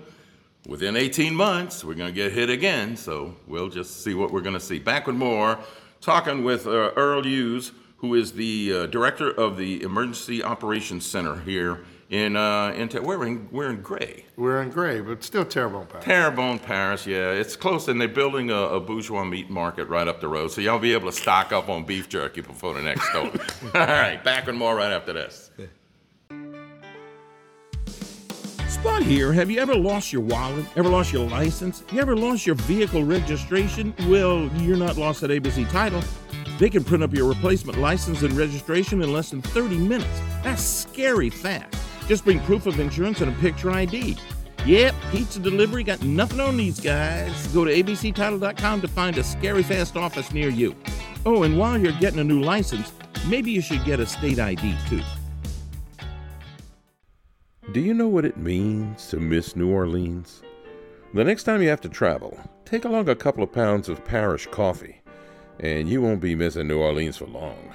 within 0.67 0.97
18 0.97 1.35
months, 1.35 1.85
we're 1.85 1.95
going 1.95 2.13
to 2.13 2.15
get 2.15 2.33
hit 2.33 2.51
again, 2.51 2.97
so 2.97 3.35
we'll 3.47 3.69
just 3.69 4.03
see 4.03 4.15
what 4.15 4.31
we're 4.31 4.41
going 4.41 4.55
to 4.55 4.61
see. 4.61 4.79
Back 4.79 5.07
with 5.07 5.17
more, 5.17 5.59
talking 6.01 6.45
with 6.45 6.67
uh, 6.67 6.93
Earl 6.97 7.23
Eues, 7.23 7.73
who 7.99 8.15
is 8.15 8.33
the 8.33 8.73
uh, 8.73 8.87
director 8.87 9.31
of 9.31 9.57
the 9.57 9.83
Emergency 9.83 10.43
Operations 10.43 11.07
Center 11.07 11.41
here 11.41 11.85
in, 12.11 12.37
uh, 12.37 12.73
in 12.77 12.89
Ter- 12.89 13.01
we're 13.01 13.27
in, 13.27 13.49
we're 13.51 13.71
in 13.71 13.81
Gray. 13.81 14.27
We're 14.37 14.63
in 14.63 14.71
gray, 14.71 15.01
but 15.01 15.25
still 15.25 15.45
Terrebonne 15.45 15.87
Parish. 15.87 16.05
Terrebonne 16.05 16.59
Parish, 16.59 17.07
yeah, 17.07 17.31
it's 17.31 17.57
close, 17.57 17.89
and 17.89 18.01
they're 18.01 18.09
building 18.09 18.51
a, 18.51 18.55
a 18.55 18.81
bourgeois 18.81 19.25
meat 19.25 19.49
market 19.49 19.89
right 19.89 20.07
up 20.07 20.21
the 20.21 20.29
road, 20.29 20.51
so 20.51 20.61
y'all 20.61 20.79
be 20.79 20.93
able 20.93 21.11
to 21.11 21.17
stock 21.17 21.53
up 21.53 21.69
on 21.69 21.85
beef 21.85 22.09
jerky 22.09 22.41
before 22.41 22.75
the 22.75 22.83
next 22.83 23.09
storm. 23.09 23.31
All 23.75 23.87
right, 23.87 24.23
back 24.23 24.47
with 24.47 24.55
more 24.55 24.77
right 24.77 24.93
after 24.93 25.13
this. 25.13 25.51
Spud 28.85 29.03
here. 29.03 29.33
Have 29.33 29.51
you 29.51 29.59
ever 29.61 29.75
lost 29.75 30.13
your 30.13 30.21
wallet? 30.21 30.67
Ever 30.77 30.91
lost 30.91 31.11
your 31.11 31.27
license? 31.27 31.83
You 31.91 32.03
ever 32.03 32.15
lost 32.15 32.45
your 32.45 32.55
vehicle 32.55 33.03
registration? 33.03 33.95
Well, 34.11 34.47
you're 34.59 34.77
not 34.77 34.99
lost 34.99 35.23
at 35.23 35.31
ABC 35.31 35.71
Title. 35.71 36.03
They 36.59 36.69
can 36.69 36.85
print 36.85 37.03
up 37.03 37.15
your 37.15 37.27
replacement 37.27 37.79
license 37.79 38.21
and 38.21 38.35
registration 38.35 39.01
in 39.01 39.11
less 39.11 39.31
than 39.31 39.41
30 39.41 39.79
minutes. 39.79 40.21
That's 40.43 40.63
scary 40.63 41.31
fast. 41.31 41.75
Just 42.09 42.27
bring 42.27 42.41
proof 42.41 42.67
of 42.67 42.79
insurance 42.79 43.23
and 43.23 43.35
a 43.35 43.41
picture 43.41 43.71
ID. 43.71 44.19
Yep, 44.67 44.95
pizza 45.13 45.39
delivery 45.39 45.83
got 45.83 46.03
nothing 46.03 46.41
on 46.41 46.59
these 46.59 46.79
guys. 46.79 47.47
Go 47.55 47.65
to 47.65 47.73
abctitle.com 47.73 48.83
to 48.83 48.89
find 48.89 49.17
a 49.17 49.25
scary 49.25 49.63
fast 49.63 49.97
office 49.97 50.31
near 50.31 50.51
you. 50.51 50.77
Oh, 51.25 51.45
and 51.45 51.59
while 51.59 51.79
you're 51.79 51.99
getting 52.01 52.21
a 52.21 52.25
new 52.25 52.43
license, 52.43 52.93
maybe 53.29 53.51
you 53.51 53.63
should 53.63 53.83
get 53.87 53.99
a 53.99 54.05
state 54.05 54.39
ID 54.39 54.77
too. 54.91 55.01
Do 57.75 57.81
you 57.81 57.93
know 57.93 58.07
what 58.07 58.25
it 58.25 58.37
means 58.37 59.09
to 59.09 59.17
miss 59.17 59.57
New 59.57 59.69
Orleans? 59.69 60.43
The 61.13 61.25
next 61.25 61.43
time 61.43 61.61
you 61.61 61.69
have 61.71 61.81
to 61.81 61.89
travel, 61.89 62.39
take 62.65 62.85
along 62.85 63.09
a 63.09 63.17
couple 63.17 63.43
of 63.43 63.51
pounds 63.51 63.89
of 63.89 64.05
parish 64.05 64.47
coffee, 64.47 65.01
and 65.59 65.89
you 65.89 66.01
won't 66.01 66.21
be 66.21 66.37
missing 66.37 66.69
New 66.69 66.79
Orleans 66.79 67.17
for 67.17 67.27
long. 67.27 67.75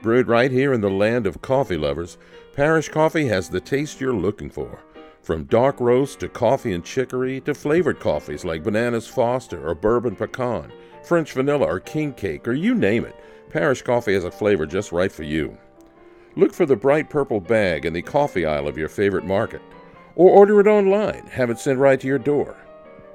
Brewed 0.00 0.28
right 0.28 0.52
here 0.52 0.72
in 0.72 0.80
the 0.80 0.88
land 0.88 1.26
of 1.26 1.42
coffee 1.42 1.76
lovers, 1.76 2.18
Parish 2.54 2.88
Coffee 2.88 3.26
has 3.26 3.48
the 3.48 3.60
taste 3.60 4.00
you're 4.00 4.14
looking 4.14 4.48
for. 4.48 4.78
From 5.22 5.42
dark 5.46 5.80
roast 5.80 6.20
to 6.20 6.28
coffee 6.28 6.72
and 6.72 6.84
chicory 6.84 7.40
to 7.40 7.52
flavored 7.52 7.98
coffees 7.98 8.44
like 8.44 8.62
Bananas 8.62 9.08
Foster 9.08 9.66
or 9.66 9.74
Bourbon 9.74 10.14
Pecan, 10.14 10.72
French 11.02 11.32
Vanilla 11.32 11.66
or 11.66 11.80
King 11.80 12.12
Cake, 12.12 12.46
or 12.46 12.52
you 12.52 12.76
name 12.76 13.04
it, 13.04 13.16
Parish 13.50 13.82
Coffee 13.82 14.14
has 14.14 14.22
a 14.22 14.30
flavor 14.30 14.66
just 14.66 14.92
right 14.92 15.10
for 15.10 15.24
you. 15.24 15.58
Look 16.34 16.54
for 16.54 16.64
the 16.64 16.76
bright 16.76 17.10
purple 17.10 17.40
bag 17.40 17.84
in 17.84 17.92
the 17.92 18.00
coffee 18.00 18.46
aisle 18.46 18.66
of 18.66 18.78
your 18.78 18.88
favorite 18.88 19.24
market. 19.24 19.60
Or 20.16 20.30
order 20.30 20.60
it 20.60 20.66
online, 20.66 21.26
have 21.26 21.50
it 21.50 21.58
sent 21.58 21.78
right 21.78 22.00
to 22.00 22.06
your 22.06 22.18
door. 22.18 22.56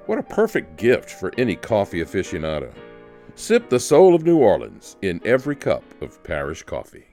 What 0.06 0.20
a 0.20 0.24
perfect 0.24 0.78
gift 0.78 1.10
for 1.10 1.34
any 1.38 1.56
coffee 1.56 2.04
aficionado. 2.04 2.74
Sip 3.36 3.70
the 3.70 3.80
soul 3.80 4.16
of 4.16 4.24
New 4.24 4.38
Orleans 4.38 4.98
in 5.02 5.20
every 5.26 5.56
cup 5.56 5.84
of 6.02 6.24
parish 6.24 6.64
coffee. 6.64 7.06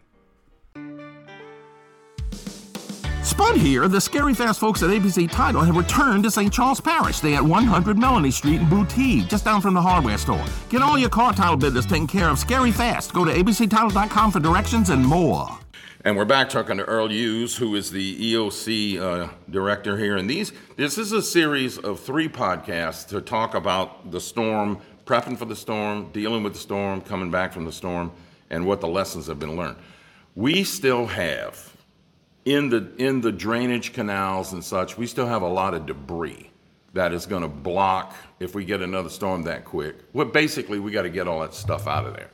Spud 3.22 3.56
here. 3.56 3.88
The 3.88 4.00
Scary 4.00 4.34
Fast 4.34 4.60
folks 4.60 4.82
at 4.82 4.90
ABC 4.90 5.30
Title 5.30 5.62
have 5.62 5.76
returned 5.76 6.24
to 6.24 6.30
St. 6.30 6.52
Charles 6.52 6.80
Parish. 6.80 7.20
They 7.20 7.34
at 7.34 7.42
100 7.42 7.98
Melanie 7.98 8.30
Street 8.30 8.60
in 8.60 8.66
Boutte, 8.66 9.26
just 9.28 9.44
down 9.44 9.60
from 9.60 9.74
the 9.74 9.82
hardware 9.82 10.18
store. 10.18 10.44
Get 10.68 10.82
all 10.82 10.98
your 10.98 11.08
car 11.08 11.32
title 11.32 11.56
business 11.56 11.86
taken 11.86 12.06
care 12.06 12.28
of 12.28 12.38
Scary 12.38 12.70
Fast. 12.70 13.12
Go 13.14 13.24
to 13.24 13.32
abctitle.com 13.32 14.30
for 14.30 14.40
directions 14.40 14.90
and 14.90 15.04
more. 15.04 15.58
And 16.06 16.18
we're 16.18 16.26
back 16.26 16.50
talking 16.50 16.76
to 16.76 16.84
Earl 16.84 17.08
Eues, 17.08 17.56
who 17.56 17.74
is 17.76 17.90
the 17.90 18.34
EOC 18.34 19.00
uh, 19.00 19.28
director 19.48 19.96
here. 19.96 20.18
And 20.18 20.28
these, 20.28 20.52
this 20.76 20.98
is 20.98 21.12
a 21.12 21.22
series 21.22 21.78
of 21.78 21.98
three 21.98 22.28
podcasts 22.28 23.08
to 23.08 23.22
talk 23.22 23.54
about 23.54 24.10
the 24.10 24.20
storm, 24.20 24.82
prepping 25.06 25.38
for 25.38 25.46
the 25.46 25.56
storm, 25.56 26.10
dealing 26.12 26.42
with 26.42 26.52
the 26.52 26.58
storm, 26.58 27.00
coming 27.00 27.30
back 27.30 27.54
from 27.54 27.64
the 27.64 27.72
storm, 27.72 28.12
and 28.50 28.66
what 28.66 28.82
the 28.82 28.86
lessons 28.86 29.28
have 29.28 29.38
been 29.38 29.56
learned. 29.56 29.76
We 30.34 30.62
still 30.64 31.06
have 31.06 31.72
in 32.44 32.68
the 32.68 32.92
in 32.98 33.22
the 33.22 33.32
drainage 33.32 33.94
canals 33.94 34.52
and 34.52 34.62
such, 34.62 34.98
we 34.98 35.06
still 35.06 35.26
have 35.26 35.40
a 35.40 35.48
lot 35.48 35.72
of 35.72 35.86
debris 35.86 36.50
that 36.92 37.14
is 37.14 37.24
going 37.24 37.40
to 37.40 37.48
block 37.48 38.14
if 38.40 38.54
we 38.54 38.66
get 38.66 38.82
another 38.82 39.08
storm 39.08 39.42
that 39.44 39.64
quick. 39.64 39.96
Well, 40.12 40.26
basically, 40.26 40.80
we 40.80 40.90
got 40.90 41.02
to 41.02 41.10
get 41.10 41.26
all 41.26 41.40
that 41.40 41.54
stuff 41.54 41.86
out 41.86 42.04
of 42.04 42.14
there. 42.14 42.28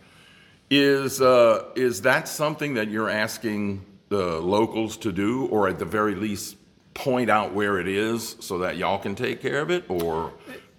Is 0.71 1.21
uh, 1.21 1.65
is 1.75 2.03
that 2.03 2.29
something 2.29 2.75
that 2.75 2.89
you're 2.89 3.11
asking 3.11 3.85
the 4.09 4.39
locals 4.41 4.97
to 4.99 5.11
do, 5.11 5.47
or 5.47 5.69
at 5.69 5.79
the 5.79 5.85
very 5.85 6.15
least 6.15 6.57
point 6.95 7.29
out 7.31 7.53
where 7.55 7.79
it 7.81 7.89
is 7.89 8.37
so 8.41 8.59
that 8.59 8.77
y'all 8.77 8.99
can 8.99 9.15
take 9.15 9.41
care 9.41 9.61
of 9.61 9.71
it, 9.71 9.85
or 9.89 10.33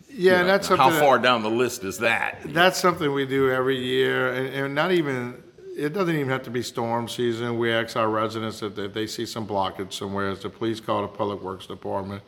Yeah, 0.09 0.15
you 0.15 0.37
know, 0.39 0.47
that's 0.47 0.67
how 0.67 0.89
far 0.91 1.19
down 1.19 1.41
the 1.41 1.49
list 1.49 1.83
is 1.83 1.97
that? 1.99 2.39
That's 2.45 2.79
something 2.79 3.13
we 3.13 3.25
do 3.25 3.49
every 3.49 3.77
year, 3.77 4.33
and, 4.33 4.47
and 4.47 4.75
not 4.75 4.91
even, 4.91 5.41
it 5.77 5.93
doesn't 5.93 6.15
even 6.15 6.29
have 6.29 6.43
to 6.43 6.49
be 6.49 6.61
storm 6.61 7.07
season. 7.07 7.57
We 7.57 7.71
ask 7.71 7.95
our 7.95 8.09
residents 8.09 8.59
that 8.59 8.77
if 8.77 8.93
they 8.93 9.07
see 9.07 9.25
some 9.25 9.47
blockage 9.47 9.93
somewhere, 9.93 10.35
to 10.35 10.49
please 10.49 10.81
call 10.81 11.01
the 11.01 11.07
Public 11.07 11.41
Works 11.41 11.65
Department, 11.65 12.23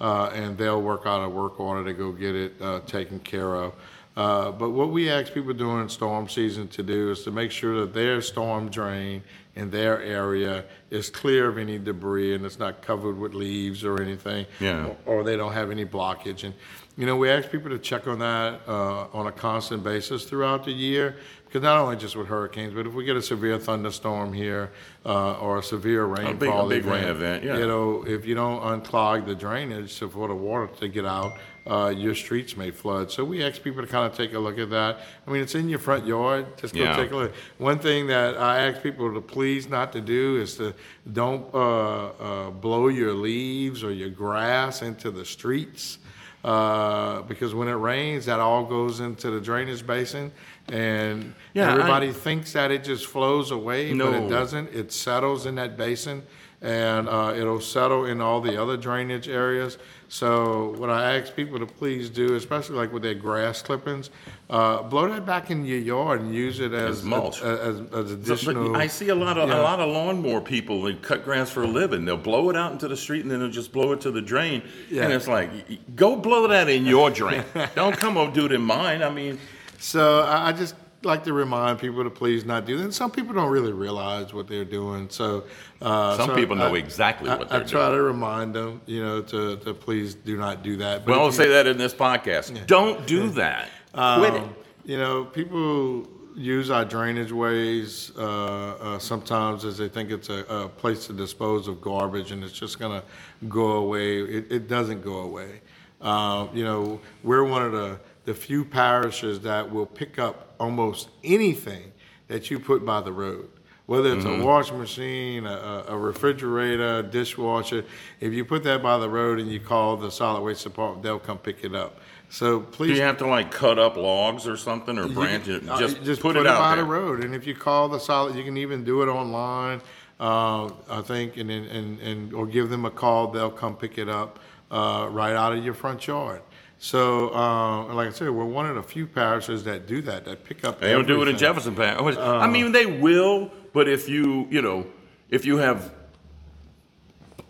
uh, 0.00 0.30
and 0.34 0.58
they'll 0.58 0.82
work 0.82 1.02
out 1.06 1.24
a 1.24 1.28
work 1.28 1.60
order 1.60 1.84
to 1.84 1.92
go 1.92 2.12
get 2.12 2.34
it, 2.34 2.54
uh, 2.60 2.80
taken 2.80 3.20
care 3.20 3.54
of. 3.54 3.72
Uh, 4.18 4.50
but 4.50 4.70
what 4.70 4.90
we 4.90 5.08
ask 5.08 5.32
people 5.32 5.52
during 5.52 5.88
storm 5.88 6.28
season 6.28 6.66
to 6.66 6.82
do 6.82 7.12
is 7.12 7.22
to 7.22 7.30
make 7.30 7.52
sure 7.52 7.82
that 7.82 7.94
their 7.94 8.20
storm 8.20 8.68
drain 8.68 9.22
in 9.54 9.70
their 9.70 10.02
area 10.02 10.64
is 10.90 11.08
clear 11.08 11.48
of 11.48 11.56
any 11.56 11.78
debris 11.78 12.34
and 12.34 12.44
it's 12.44 12.58
not 12.58 12.82
covered 12.82 13.16
with 13.16 13.32
leaves 13.32 13.84
or 13.84 14.02
anything. 14.02 14.44
Yeah. 14.58 14.90
Or 15.06 15.22
they 15.22 15.36
don't 15.36 15.52
have 15.52 15.70
any 15.70 15.84
blockage. 15.84 16.42
And, 16.42 16.52
you 16.96 17.06
know, 17.06 17.14
we 17.14 17.30
ask 17.30 17.48
people 17.48 17.70
to 17.70 17.78
check 17.78 18.08
on 18.08 18.18
that 18.18 18.60
uh, 18.66 19.06
on 19.12 19.28
a 19.28 19.32
constant 19.32 19.84
basis 19.84 20.24
throughout 20.24 20.64
the 20.64 20.72
year, 20.72 21.14
because 21.48 21.62
not 21.62 21.78
only 21.78 21.96
just 21.96 22.14
with 22.14 22.26
hurricanes, 22.26 22.74
but 22.74 22.86
if 22.86 22.92
we 22.92 23.04
get 23.04 23.16
a 23.16 23.22
severe 23.22 23.58
thunderstorm 23.58 24.34
here 24.34 24.70
uh, 25.06 25.38
or 25.38 25.58
a 25.58 25.62
severe 25.62 26.04
rainfall 26.04 26.68
big 26.68 26.84
rain 26.84 27.04
event, 27.04 27.42
yeah. 27.42 27.56
you 27.56 27.66
know, 27.66 28.04
if 28.06 28.26
you 28.26 28.34
don't 28.34 28.60
unclog 28.60 29.24
the 29.24 29.34
drainage 29.34 29.94
so 29.94 30.10
for 30.10 30.28
the 30.28 30.34
water 30.34 30.66
to 30.80 30.88
get 30.88 31.06
out, 31.06 31.32
uh, 31.66 31.88
your 31.88 32.14
streets 32.14 32.54
may 32.54 32.70
flood. 32.70 33.10
So 33.10 33.24
we 33.24 33.42
ask 33.42 33.62
people 33.62 33.80
to 33.82 33.88
kind 33.88 34.10
of 34.10 34.14
take 34.14 34.34
a 34.34 34.38
look 34.38 34.58
at 34.58 34.68
that. 34.70 34.98
I 35.26 35.30
mean, 35.30 35.40
it's 35.40 35.54
in 35.54 35.70
your 35.70 35.78
front 35.78 36.06
yard. 36.06 36.58
Just 36.58 36.74
go 36.74 36.82
Yeah. 36.82 36.96
take 36.96 37.12
a 37.12 37.16
look. 37.16 37.34
One 37.56 37.78
thing 37.78 38.08
that 38.08 38.36
I 38.36 38.68
ask 38.68 38.82
people 38.82 39.12
to 39.14 39.20
please 39.22 39.70
not 39.70 39.92
to 39.92 40.02
do 40.02 40.36
is 40.36 40.56
to 40.56 40.74
don't 41.10 41.46
uh, 41.54 42.08
uh, 42.08 42.50
blow 42.50 42.88
your 42.88 43.14
leaves 43.14 43.82
or 43.82 43.90
your 43.90 44.10
grass 44.10 44.82
into 44.82 45.10
the 45.10 45.24
streets. 45.24 45.98
Uh, 46.44 47.22
because 47.22 47.52
when 47.54 47.66
it 47.68 47.72
rains, 47.72 48.26
that 48.26 48.38
all 48.38 48.64
goes 48.64 49.00
into 49.00 49.30
the 49.30 49.40
drainage 49.40 49.84
basin, 49.86 50.30
and 50.68 51.34
Yeah, 51.52 51.68
I- 51.68 51.72
everybody 51.72 52.12
thinks 52.12 52.52
that 52.52 52.70
it 52.70 52.84
just 52.84 53.06
flows 53.06 53.50
away, 53.50 53.92
but 53.92 54.14
it 54.14 54.28
doesn't. 54.30 54.72
It 54.72 54.92
settles 54.92 55.46
in 55.46 55.56
that 55.56 55.76
basin, 55.76 56.22
and 56.60 57.08
uh, 57.08 57.32
it'll 57.36 57.60
settle 57.60 58.06
in 58.06 58.20
all 58.20 58.40
the 58.40 58.60
other 58.60 58.76
drainage 58.76 59.28
areas. 59.28 59.78
So 60.10 60.74
what 60.78 60.88
I 60.90 61.18
ask 61.18 61.36
people 61.36 61.58
to 61.58 61.66
please 61.66 62.08
do, 62.08 62.34
especially 62.34 62.76
like 62.76 62.92
with 62.92 63.02
their 63.02 63.14
grass 63.14 63.60
clippings, 63.62 64.08
uh, 64.48 64.82
blow 64.82 65.06
that 65.08 65.26
back 65.26 65.50
in 65.50 65.64
your 65.66 65.78
yard 65.78 66.22
and 66.22 66.34
use 66.34 66.60
it 66.60 66.72
as 66.72 66.98
As 66.98 67.04
mulch. 67.04 67.42
as, 67.42 67.80
as 67.92 68.10
additional. 68.12 68.74
I 68.74 68.86
see 68.86 69.10
a 69.10 69.14
lot 69.14 69.36
of 69.36 69.50
a 69.50 69.60
lot 69.62 69.80
of 69.80 69.90
lawnmower 69.90 70.40
people 70.40 70.82
that 70.84 71.02
cut 71.02 71.24
grass 71.24 71.50
for 71.50 71.62
a 71.62 71.66
living. 71.66 72.04
They'll 72.06 72.16
blow 72.16 72.48
it 72.48 72.56
out 72.56 72.72
into 72.72 72.88
the 72.88 72.96
street 72.96 73.22
and 73.22 73.30
then 73.30 73.40
they'll 73.40 73.50
just 73.50 73.70
blow 73.70 73.92
it 73.92 74.00
to 74.00 74.10
the 74.10 74.22
drain. 74.22 74.62
Yeah. 74.90 75.04
And 75.04 75.12
it's 75.12 75.28
like, 75.28 75.52
y- 75.52 75.64
y- 75.68 75.78
go 75.94 76.16
blow 76.16 76.48
that 76.48 76.68
in 76.70 76.86
your 76.86 77.10
drain. 77.10 77.44
Don't 77.74 77.96
come 77.96 78.16
over 78.16 78.32
do 78.32 78.46
it 78.46 78.52
in 78.52 78.62
mine. 78.62 79.02
I 79.02 79.10
mean, 79.10 79.38
So 79.78 80.20
I, 80.20 80.48
I 80.48 80.52
just 80.52 80.74
like 81.04 81.24
to 81.24 81.32
remind 81.32 81.78
people 81.78 82.02
to 82.04 82.10
please 82.10 82.44
not 82.44 82.66
do 82.66 82.76
that. 82.76 82.84
And 82.84 82.94
some 82.94 83.10
people 83.10 83.32
don't 83.34 83.50
really 83.50 83.72
realize 83.72 84.34
what 84.34 84.48
they're 84.48 84.64
doing. 84.64 85.08
So 85.10 85.44
uh, 85.80 86.16
Some 86.16 86.30
so 86.30 86.34
people 86.34 86.56
know 86.56 86.74
exactly 86.74 87.30
I- 87.30 87.36
what 87.36 87.46
I 87.52 87.58
they're 87.58 87.66
doing. 87.66 87.82
I 87.82 87.86
try 87.86 87.94
to 87.96 88.02
remind 88.02 88.54
them, 88.54 88.80
you 88.86 89.02
know, 89.04 89.22
to, 89.22 89.56
to 89.58 89.74
please 89.74 90.14
do 90.14 90.36
not 90.36 90.62
do 90.62 90.76
that. 90.78 91.04
But 91.04 91.12
well, 91.12 91.24
I'll 91.26 91.32
say 91.32 91.48
that 91.48 91.66
in 91.66 91.78
this 91.78 91.94
podcast. 91.94 92.66
Don't 92.66 93.06
do 93.06 93.30
that. 93.30 93.68
Quit 93.92 94.34
it. 94.34 94.42
Um, 94.42 94.54
You 94.84 94.96
know, 94.96 95.24
people 95.24 96.08
use 96.34 96.70
our 96.70 96.84
drainage 96.84 97.32
ways 97.32 98.12
uh, 98.16 98.22
uh, 98.24 98.98
sometimes 98.98 99.64
as 99.64 99.76
they 99.76 99.88
think 99.88 100.10
it's 100.10 100.28
a, 100.30 100.44
a 100.48 100.68
place 100.68 101.06
to 101.08 101.12
dispose 101.12 101.66
of 101.68 101.80
garbage 101.80 102.30
and 102.32 102.42
it's 102.44 102.52
just 102.58 102.78
going 102.78 103.00
to 103.00 103.06
go 103.48 103.72
away. 103.72 104.20
It, 104.22 104.50
it 104.50 104.68
doesn't 104.68 105.02
go 105.02 105.18
away. 105.18 105.60
Uh, 106.00 106.46
you 106.54 106.64
know, 106.64 107.00
we're 107.24 107.42
one 107.44 107.62
of 107.62 107.72
the, 107.72 107.98
the 108.28 108.34
few 108.34 108.62
parishes 108.62 109.40
that 109.40 109.70
will 109.72 109.86
pick 109.86 110.18
up 110.18 110.52
almost 110.60 111.08
anything 111.24 111.90
that 112.26 112.50
you 112.50 112.58
put 112.60 112.84
by 112.84 113.00
the 113.00 113.10
road. 113.10 113.48
Whether 113.86 114.14
it's 114.14 114.26
a 114.26 114.44
washing 114.44 114.78
machine, 114.78 115.46
a, 115.46 115.84
a 115.88 115.96
refrigerator, 115.96 117.02
dishwasher, 117.02 117.86
if 118.20 118.34
you 118.34 118.44
put 118.44 118.64
that 118.64 118.82
by 118.82 118.98
the 118.98 119.08
road 119.08 119.38
and 119.40 119.50
you 119.50 119.60
call 119.60 119.96
the 119.96 120.10
solid 120.10 120.42
waste 120.42 120.62
department, 120.64 121.02
they'll 121.02 121.18
come 121.18 121.38
pick 121.38 121.64
it 121.64 121.74
up. 121.74 122.00
So 122.28 122.60
please 122.60 122.88
Do 122.88 122.96
you 122.96 123.02
have 123.04 123.16
to 123.16 123.26
like 123.26 123.50
cut 123.50 123.78
up 123.78 123.96
logs 123.96 124.46
or 124.46 124.58
something 124.58 124.98
or 124.98 125.08
branch 125.08 125.44
can- 125.46 125.54
it? 125.54 125.68
uh, 125.70 125.78
Just, 125.78 126.20
put, 126.20 126.36
it, 126.36 126.44
by 126.44 126.50
out 126.50 126.70
the 126.72 126.76
there. 126.76 126.84
road, 126.84 127.24
and 127.24 127.34
if 127.34 127.46
you 127.46 127.54
call 127.54 127.88
the 127.88 127.98
solid, 127.98 128.36
you 128.36 128.44
can 128.44 128.58
even 128.58 128.84
do 128.84 129.00
it 129.00 129.06
online. 129.08 129.80
Uh, 130.20 130.66
I 130.90 131.00
think, 131.02 131.38
and, 131.38 131.50
and 131.50 131.98
and 132.00 132.34
or 132.34 132.46
give 132.46 132.68
them 132.68 132.84
a 132.84 132.90
call. 132.90 133.28
They'll 133.28 133.50
come 133.50 133.74
pick 133.76 133.96
it 133.96 134.08
up 134.08 134.38
uh, 134.70 135.06
right 135.10 135.34
out 135.34 135.52
of 135.54 135.64
your 135.64 135.72
front 135.74 136.06
yard. 136.06 136.42
So, 136.80 137.34
uh, 137.34 137.92
like 137.92 138.08
I 138.08 138.10
said, 138.12 138.30
we're 138.30 138.44
one 138.44 138.66
of 138.66 138.76
the 138.76 138.82
few 138.82 139.06
parishes 139.06 139.64
that 139.64 139.86
do 139.86 140.00
that. 140.02 140.24
That 140.24 140.44
pick 140.44 140.64
up. 140.64 140.80
They 140.80 140.92
don't 140.92 141.06
do 141.06 141.20
it 141.22 141.28
in. 141.28 141.36
Jefferson 141.36 141.74
Parish. 141.74 142.16
I 142.16 142.44
Uh. 142.44 142.48
mean, 142.48 142.70
they 142.72 142.86
will, 142.86 143.50
but 143.72 143.88
if 143.88 144.08
you, 144.08 144.46
you 144.50 144.62
know, 144.62 144.86
if 145.28 145.44
you 145.44 145.56
have 145.58 145.92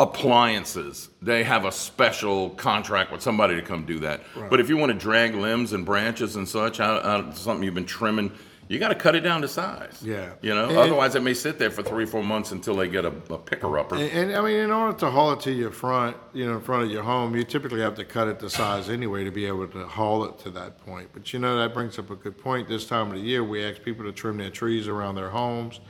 appliances, 0.00 1.08
they 1.20 1.44
have 1.44 1.64
a 1.64 1.72
special 1.72 2.50
contract 2.50 3.12
with 3.12 3.20
somebody 3.20 3.54
to 3.56 3.62
come 3.62 3.84
do 3.84 3.98
that. 3.98 4.22
But 4.48 4.60
if 4.60 4.68
you 4.68 4.76
want 4.76 4.92
to 4.92 4.98
drag 4.98 5.34
limbs 5.34 5.72
and 5.72 5.84
branches 5.84 6.36
and 6.36 6.48
such 6.48 6.80
out, 6.80 7.04
out 7.04 7.20
of 7.26 7.36
something 7.38 7.64
you've 7.64 7.74
been 7.74 7.84
trimming, 7.84 8.32
you 8.68 8.78
got 8.78 8.88
to 8.88 8.94
cut 8.94 9.14
it 9.16 9.20
down 9.20 9.40
to 9.42 9.48
size. 9.48 10.00
Yeah. 10.02 10.30
You 10.42 10.54
know, 10.54 10.68
And- 10.68 10.76
otherwise 10.76 11.14
it 11.14 11.22
may 11.22 11.34
sit 11.34 11.58
there 11.58 11.70
for 11.70 11.82
three, 11.82 12.04
four 12.04 12.22
months 12.22 12.52
until 12.52 12.76
they 12.76 12.88
get 12.88 13.04
a, 13.04 13.12
a 13.30 13.38
picker 13.38 13.78
upper. 13.78 13.96
And, 13.96 14.10
and 14.10 14.36
I 14.36 14.42
mean, 14.42 14.56
in 14.56 14.70
order 14.70 14.96
to 14.98 15.10
haul 15.10 15.32
it 15.32 15.40
to 15.40 15.52
your 15.52 15.70
front, 15.70 16.16
you 16.34 16.46
know, 16.46 16.56
in 16.56 16.60
front 16.60 16.84
of 16.84 16.90
your 16.90 17.02
home, 17.02 17.34
you 17.34 17.44
typically 17.44 17.80
have 17.80 17.94
to 17.96 18.04
cut 18.04 18.28
it 18.28 18.38
to 18.40 18.50
size 18.50 18.90
anyway 18.90 19.24
to 19.24 19.30
be 19.30 19.46
able 19.46 19.66
to 19.68 19.86
haul 19.86 20.24
it 20.24 20.38
to 20.40 20.50
that 20.50 20.84
point. 20.84 21.08
But 21.12 21.32
you 21.32 21.38
know, 21.38 21.58
that 21.58 21.72
brings 21.72 21.98
up 21.98 22.10
a 22.10 22.16
good 22.16 22.36
point. 22.36 22.68
This 22.68 22.86
time 22.86 23.08
of 23.08 23.14
the 23.14 23.20
year, 23.20 23.42
we 23.42 23.64
ask 23.64 23.82
people 23.82 24.04
to 24.04 24.12
trim 24.12 24.36
their 24.36 24.50
trees 24.50 24.86
around 24.86 25.14
their 25.14 25.30
homes. 25.30 25.80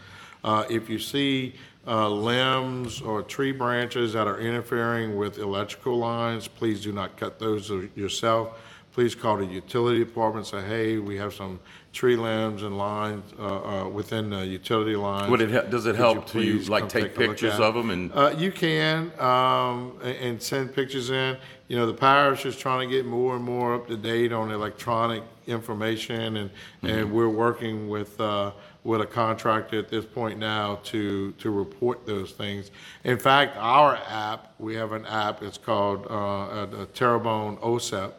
Uh, 0.44 0.64
if 0.70 0.88
you 0.88 1.00
see 1.00 1.54
uh, 1.86 2.08
limbs 2.08 3.00
or 3.00 3.22
tree 3.22 3.50
branches 3.50 4.12
that 4.12 4.28
are 4.28 4.38
interfering 4.38 5.16
with 5.16 5.38
electrical 5.38 5.98
lines, 5.98 6.46
please 6.46 6.82
do 6.82 6.92
not 6.92 7.16
cut 7.16 7.38
those 7.40 7.70
yourself. 7.96 8.60
Please 8.92 9.14
call 9.14 9.36
the 9.36 9.46
utility 9.46 9.98
department, 10.00 10.46
say, 10.46 10.60
hey, 10.60 10.98
we 10.98 11.16
have 11.16 11.32
some 11.32 11.60
tree 11.92 12.16
limbs 12.16 12.62
and 12.62 12.76
lines 12.76 13.32
uh, 13.38 13.84
uh, 13.84 13.88
within 13.88 14.30
the 14.30 14.46
utility 14.46 14.94
lines. 14.94 15.30
Would 15.30 15.40
it, 15.40 15.70
does 15.70 15.86
it 15.86 15.92
Could 15.92 15.96
help 15.98 16.26
to 16.26 16.32
please 16.32 16.68
like 16.68 16.82
come 16.82 16.88
take 16.88 17.16
a 17.16 17.20
look 17.20 17.30
pictures 17.30 17.54
at? 17.54 17.60
of 17.60 17.74
them 17.74 17.90
and? 17.90 18.12
Uh, 18.12 18.34
you 18.36 18.52
can, 18.52 19.10
um, 19.18 19.98
and, 20.02 20.16
and 20.16 20.42
send 20.42 20.74
pictures 20.74 21.10
in. 21.10 21.36
You 21.68 21.76
know, 21.76 21.86
the 21.86 21.94
parish 21.94 22.46
is 22.46 22.56
trying 22.56 22.88
to 22.88 22.94
get 22.94 23.04
more 23.04 23.36
and 23.36 23.44
more 23.44 23.74
up 23.74 23.88
to 23.88 23.96
date 23.96 24.32
on 24.32 24.50
electronic 24.50 25.22
information 25.46 26.36
and, 26.36 26.50
and 26.82 27.10
we're 27.10 27.28
working 27.28 27.88
with, 27.88 28.20
uh, 28.20 28.52
with 28.84 29.00
a 29.00 29.06
contractor 29.06 29.78
at 29.78 29.88
this 29.88 30.04
point 30.04 30.38
now 30.38 30.76
to, 30.84 31.32
to 31.32 31.50
report 31.50 32.06
those 32.06 32.32
things. 32.32 32.70
In 33.04 33.18
fact, 33.18 33.56
our 33.56 33.96
app, 34.08 34.54
we 34.58 34.74
have 34.76 34.92
an 34.92 35.06
app, 35.06 35.42
it's 35.42 35.58
called, 35.58 36.06
uh, 36.10 36.48
uh, 36.48 36.86
Terrebonne 36.94 37.56
OHSEP. 37.58 38.12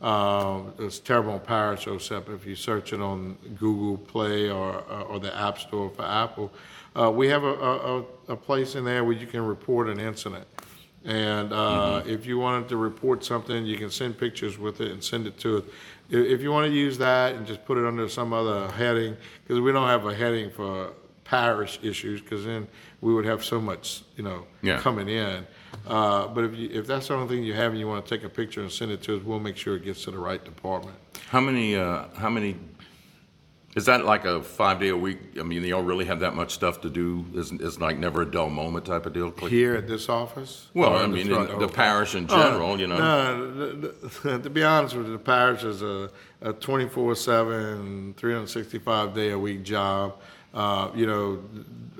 Um, 0.00 0.72
it's 0.78 0.98
Terrebonne 1.00 1.40
Parish 1.40 1.86
OHSEP. 1.86 2.32
If 2.34 2.46
you 2.46 2.54
search 2.54 2.92
it 2.92 3.00
on 3.00 3.36
Google 3.58 3.96
Play 3.98 4.48
or, 4.48 4.84
uh, 4.90 5.02
or 5.02 5.18
the 5.18 5.34
App 5.36 5.58
Store 5.58 5.90
for 5.90 6.04
Apple, 6.04 6.52
uh, 6.94 7.10
we 7.10 7.28
have 7.28 7.42
a, 7.42 7.54
a, 7.54 7.98
a- 8.00 8.04
a 8.28 8.36
place 8.36 8.74
in 8.74 8.84
there 8.84 9.02
where 9.04 9.14
you 9.16 9.26
can 9.26 9.40
report 9.44 9.88
an 9.88 9.98
incident. 9.98 10.46
And 11.04 11.52
uh, 11.52 12.02
if 12.06 12.26
you 12.26 12.38
wanted 12.38 12.68
to 12.68 12.76
report 12.76 13.24
something, 13.24 13.64
you 13.64 13.76
can 13.78 13.90
send 13.90 14.18
pictures 14.18 14.58
with 14.58 14.80
it 14.80 14.90
and 14.92 15.02
send 15.02 15.26
it 15.26 15.38
to 15.38 15.58
us. 15.58 15.64
I- 16.12 16.16
If 16.16 16.42
you 16.42 16.50
want 16.52 16.66
to 16.66 16.72
use 16.72 16.98
that 16.98 17.34
and 17.34 17.46
just 17.46 17.64
put 17.64 17.78
it 17.78 17.84
under 17.86 18.08
some 18.08 18.32
other 18.32 18.68
heading, 18.72 19.16
because 19.42 19.60
we 19.60 19.72
don't 19.72 19.88
have 19.88 20.06
a 20.06 20.14
heading 20.14 20.50
for 20.50 20.92
parish 21.38 21.78
issues, 21.82 22.20
because 22.22 22.44
then 22.46 22.66
we 23.02 23.12
would 23.12 23.26
have 23.26 23.44
so 23.44 23.60
much, 23.60 24.02
you 24.16 24.24
know, 24.24 24.46
Yeah. 24.62 24.78
coming 24.78 25.08
in. 25.08 25.46
Uh, 25.86 26.26
But 26.28 26.44
if 26.44 26.56
you, 26.56 26.70
if 26.72 26.86
that's 26.86 27.08
the 27.08 27.14
only 27.14 27.28
thing 27.28 27.44
you 27.44 27.52
have 27.52 27.72
and 27.72 27.78
you 27.78 27.86
want 27.86 28.06
to 28.06 28.14
take 28.16 28.24
a 28.24 28.30
picture 28.30 28.62
and 28.62 28.72
send 28.72 28.90
it 28.92 29.02
to 29.02 29.16
us, 29.16 29.22
we'll 29.22 29.38
make 29.38 29.56
sure 29.58 29.76
it 29.76 29.84
gets 29.84 30.04
to 30.04 30.10
the 30.10 30.18
right 30.18 30.42
department. 30.42 30.96
How 31.30 31.40
many, 31.40 31.76
uh, 31.76 32.04
how 32.16 32.30
many, 32.30 32.56
is 33.76 33.84
that 33.84 34.06
like 34.06 34.24
a 34.24 34.42
five 34.42 34.80
day 34.80 34.88
a 34.88 34.96
week? 34.96 35.18
I 35.38 35.42
mean, 35.42 35.60
they 35.60 35.68
don't 35.68 35.84
really 35.84 36.06
have 36.06 36.20
that 36.20 36.34
much 36.34 36.52
stuff 36.54 36.80
to 36.80 36.88
do? 36.88 37.26
It's, 37.34 37.52
it's 37.52 37.78
like 37.78 37.98
never 37.98 38.22
a 38.22 38.26
dull 38.26 38.48
moment 38.48 38.86
type 38.86 39.04
of 39.04 39.12
deal? 39.12 39.30
Here 39.48 39.74
at 39.76 39.86
this 39.86 40.08
office? 40.08 40.68
Well, 40.72 40.94
Or 40.94 40.96
I 40.96 41.06
mean, 41.06 41.30
in 41.30 41.58
the 41.58 41.68
parish 41.68 42.14
in 42.14 42.26
general, 42.26 42.80
you 42.80 42.86
know? 42.86 42.96
No, 42.98 43.52
the- 43.54 43.94
the- 44.22 44.38
to 44.44 44.50
be 44.50 44.64
honest 44.64 44.96
with 44.96 45.06
you, 45.06 45.12
the 45.12 45.18
parish 45.18 45.62
is 45.62 45.82
a, 45.82 46.10
a 46.40 46.54
24/7, 46.54 48.16
365 48.16 49.14
day 49.14 49.30
a 49.32 49.38
week 49.38 49.62
job. 49.62 50.14
Uh, 50.54 50.90
you 50.94 51.06
know, 51.06 51.42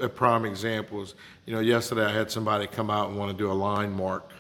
a 0.01 0.09
prime 0.09 0.45
example 0.45 1.03
is, 1.03 1.15
you 1.47 1.53
know, 1.53 1.61
yesterday 1.61 2.05
I 2.05 2.13
had 2.13 2.31
somebody 2.31 2.67
come 2.67 2.91
out 2.91 3.09
and 3.09 3.19
want 3.19 3.31
to 3.31 3.37
do 3.37 3.51
a 3.51 3.53
line 3.53 3.93
mark 3.93 4.31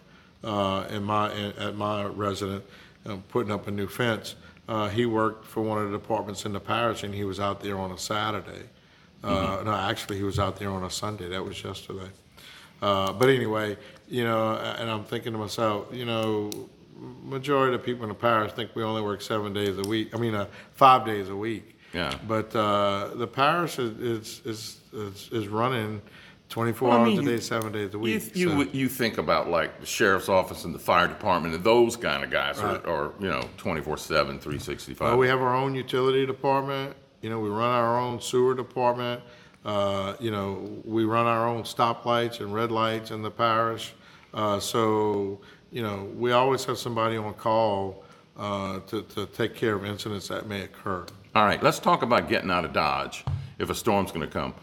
uh, 0.42 0.86
in 0.90 1.02
my 1.04 1.32
in, 1.34 1.52
at 1.58 1.76
my 1.76 2.04
resident, 2.04 2.64
um, 3.06 3.22
putting 3.28 3.52
up 3.52 3.66
a 3.68 3.70
new 3.70 3.86
fence. 3.86 4.34
Uh, 4.68 4.88
he 4.88 5.06
worked 5.06 5.46
for 5.46 5.62
one 5.62 5.78
of 5.78 5.90
the 5.90 5.98
departments 5.98 6.44
in 6.44 6.52
the 6.52 6.60
parish, 6.60 7.02
and 7.02 7.14
he 7.14 7.24
was 7.24 7.40
out 7.40 7.60
there 7.60 7.78
on 7.78 7.90
a 7.92 7.98
Saturday. 7.98 8.64
Uh, 9.22 9.62
No, 9.64 9.72
actually, 9.72 10.16
he 10.16 10.22
was 10.22 10.38
out 10.38 10.58
there 10.58 10.70
on 10.70 10.84
a 10.84 10.90
Sunday. 10.90 11.28
That 11.28 11.44
was 11.44 11.62
yesterday. 11.62 12.08
Uh, 12.80 13.12
but 13.12 13.28
anyway, 13.28 13.76
you 14.08 14.24
know, 14.24 14.54
and 14.54 14.90
I'm 14.90 15.04
thinking 15.04 15.32
to 15.32 15.38
myself, 15.38 15.88
you 15.92 16.04
know, 16.04 16.50
majority 17.24 17.74
of 17.74 17.82
people 17.82 18.04
in 18.04 18.08
the 18.08 18.14
parish 18.14 18.52
think 18.52 18.74
we 18.74 18.82
only 18.82 19.02
work 19.02 19.20
seven 19.22 19.52
days 19.52 19.78
a 19.78 19.82
week. 19.82 20.14
I 20.14 20.18
mean, 20.18 20.34
uh, 20.34 20.46
five 20.74 21.04
days 21.04 21.28
a 21.28 21.36
week. 21.36 21.77
Yeah. 21.92 22.14
But 22.26 22.54
uh, 22.54 23.10
the 23.14 23.26
parish 23.26 23.78
is 23.78 23.98
is 23.98 24.40
is 24.44 24.76
is, 24.92 25.28
is 25.32 25.48
running 25.48 26.00
24 26.50 26.88
Well, 26.88 26.96
I 26.96 27.00
hours 27.00 27.08
mean, 27.10 27.18
a 27.20 27.22
day, 27.24 27.32
you- 27.32 27.38
seven 27.40 27.72
days 27.72 27.90
a 27.90 27.92
You, 27.92 27.98
week. 27.98 28.36
you, 28.36 28.48
so- 28.50 28.56
would- 28.56 28.74
you 28.74 28.88
think 28.88 29.18
about 29.18 29.48
like 29.50 29.80
the 29.80 29.86
sheriff's 29.86 30.28
office 30.28 30.64
and 30.64 30.74
the 30.74 30.78
fire 30.78 31.06
department 31.06 31.54
and 31.54 31.62
those 31.64 31.96
kind 31.96 32.24
of 32.24 32.30
guys 32.30 32.58
Right. 32.58 32.84
are, 32.86 32.90
are, 33.08 33.12
you 33.20 33.28
know, 33.28 33.48
24 33.58 33.96
7, 33.98 34.38
365. 34.38 35.00
Well, 35.08 35.18
we 35.18 35.28
have 35.28 35.40
our 35.40 35.54
own 35.54 35.74
utility 35.74 36.24
department, 36.26 36.96
you 37.22 37.28
know, 37.30 37.38
we 37.40 37.48
run 37.50 37.70
our 37.70 37.98
own 37.98 38.20
sewer 38.20 38.54
department. 38.54 39.22
Uh, 39.64 40.14
you 40.20 40.30
know, 40.30 40.80
we 40.84 41.04
run 41.04 41.26
our 41.26 41.46
own 41.46 41.62
stoplights 41.64 42.40
and 42.40 42.54
red 42.54 42.70
lights 42.70 43.10
in 43.10 43.20
the 43.22 43.30
parish. 43.30 43.92
Uh, 44.32 44.58
so, 44.58 45.40
you 45.72 45.82
know, 45.82 46.08
we 46.16 46.32
always 46.32 46.64
have 46.64 46.78
somebody 46.78 47.16
on 47.18 47.34
call, 47.34 48.04
uh, 48.38 48.78
to, 48.86 49.02
to 49.02 49.26
take 49.26 49.54
care 49.54 49.74
of 49.74 49.84
incidents 49.84 50.28
that 50.28 50.46
may 50.46 50.62
occur. 50.62 51.04
All 51.34 51.44
right, 51.44 51.62
let's 51.62 51.78
talk 51.78 52.02
about 52.02 52.28
getting 52.28 52.50
out 52.50 52.64
of 52.64 52.72
Dodge 52.72 53.24
if 53.58 53.70
a 53.70 53.74
storm's 53.74 54.10
going 54.10 54.26
to 54.26 54.32
come. 54.32 54.54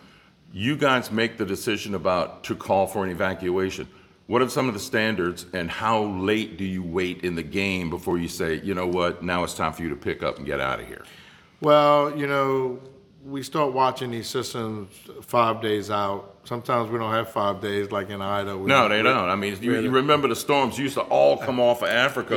You 0.52 0.76
guys 0.76 1.12
make 1.12 1.38
the 1.38 1.46
decision 1.46 1.96
about 1.96 2.44
to 2.46 2.56
call 2.56 2.88
for 2.88 3.04
an 3.06 3.12
evacuation. 3.12 3.88
What 4.28 4.42
are 4.42 4.50
some 4.50 4.68
of 4.68 4.74
the 4.74 4.80
standards 4.80 5.46
and 5.54 5.70
how 5.70 6.04
late 6.06 6.58
do 6.58 6.64
you 6.66 6.82
wait 6.82 7.24
in 7.24 7.36
the 7.36 7.44
game 7.44 7.90
before 7.90 8.18
you 8.18 8.28
say, 8.28 8.60
you 8.62 8.74
know 8.74 8.88
what, 8.88 9.22
now 9.24 9.44
it's 9.44 9.54
time 9.54 9.74
for 9.74 9.84
you 9.84 9.90
to 9.90 9.96
pick 9.96 10.24
up 10.24 10.38
and 10.38 10.46
get 10.46 10.60
out 10.60 10.80
of 10.80 10.88
here? 10.88 11.04
Well, 11.62 12.18
you 12.18 12.26
know, 12.26 12.80
we 13.24 13.44
start 13.44 13.74
watching 13.74 14.12
these 14.12 14.28
systems 14.28 14.90
five 15.22 15.62
days 15.62 15.92
out. 15.92 16.38
Sometimes 16.46 16.90
we 16.90 16.98
don't 16.98 17.12
have 17.14 17.30
five 17.30 17.62
days 17.62 17.92
like 17.92 18.10
in 18.10 18.22
Idaho. 18.22 18.58
We- 18.58 18.68
No, 18.68 18.88
they 18.90 19.04
don't. 19.04 19.30
I 19.30 19.36
mean, 19.36 19.58
you, 19.62 19.80
you 19.80 19.90
remember 19.92 20.28
the 20.28 20.36
storms 20.36 20.78
used 20.80 20.96
to 20.96 21.02
all 21.02 21.38
come 21.38 21.60
off 21.60 21.84
of 21.84 21.90
Africa 21.90 22.36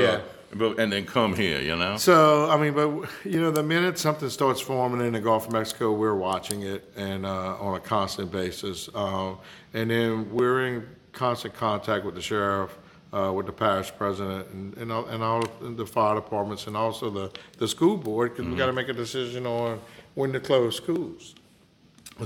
but- 0.54 0.78
and 0.78 0.92
then 0.92 1.04
come 1.04 1.34
here, 1.34 1.61
you 1.61 1.76
know? 1.76 1.96
So, 1.96 2.48
I 2.50 2.56
mean, 2.56 2.74
but, 2.74 3.08
you 3.24 3.40
know, 3.40 3.50
the 3.50 3.62
minute 3.62 3.98
something 3.98 4.28
starts 4.28 4.61
forming 4.61 5.06
in 5.06 5.12
the 5.12 5.20
Gulf 5.20 5.46
of 5.46 5.52
Mexico, 5.52 5.92
we're 5.92 6.14
watching 6.14 6.62
it 6.62 6.90
and, 6.96 7.24
uh, 7.26 7.56
on 7.61 7.76
a 7.76 7.80
constant 7.80 8.30
basis. 8.30 8.88
Uh, 8.94 9.34
and 9.74 9.90
then 9.90 10.30
we're 10.32 10.66
in 10.66 10.87
constant 11.12 11.54
contact 11.54 12.04
with 12.04 12.14
the 12.14 12.22
sheriff, 12.22 12.76
uh, 13.12 13.32
with 13.34 13.46
the 13.46 13.52
parish 13.52 13.92
president 13.96 14.46
and, 14.50 14.76
and 14.76 14.92
all, 14.92 15.06
and 15.06 15.22
all 15.22 15.42
the 15.61 15.87
fire 15.87 16.14
departments 16.14 16.66
and 16.66 16.76
also 16.76 17.11
the, 17.11 17.30
the 17.58 17.66
school 17.68 17.96
board, 17.96 18.34
because 18.34 18.48
we 18.50 18.56
gotta 18.56 18.72
make 18.72 18.88
a 18.88 18.92
decision 18.92 19.46
on 19.46 19.80
when 20.14 20.32
to 20.32 20.40
close 20.40 20.76
schools. 20.76 21.34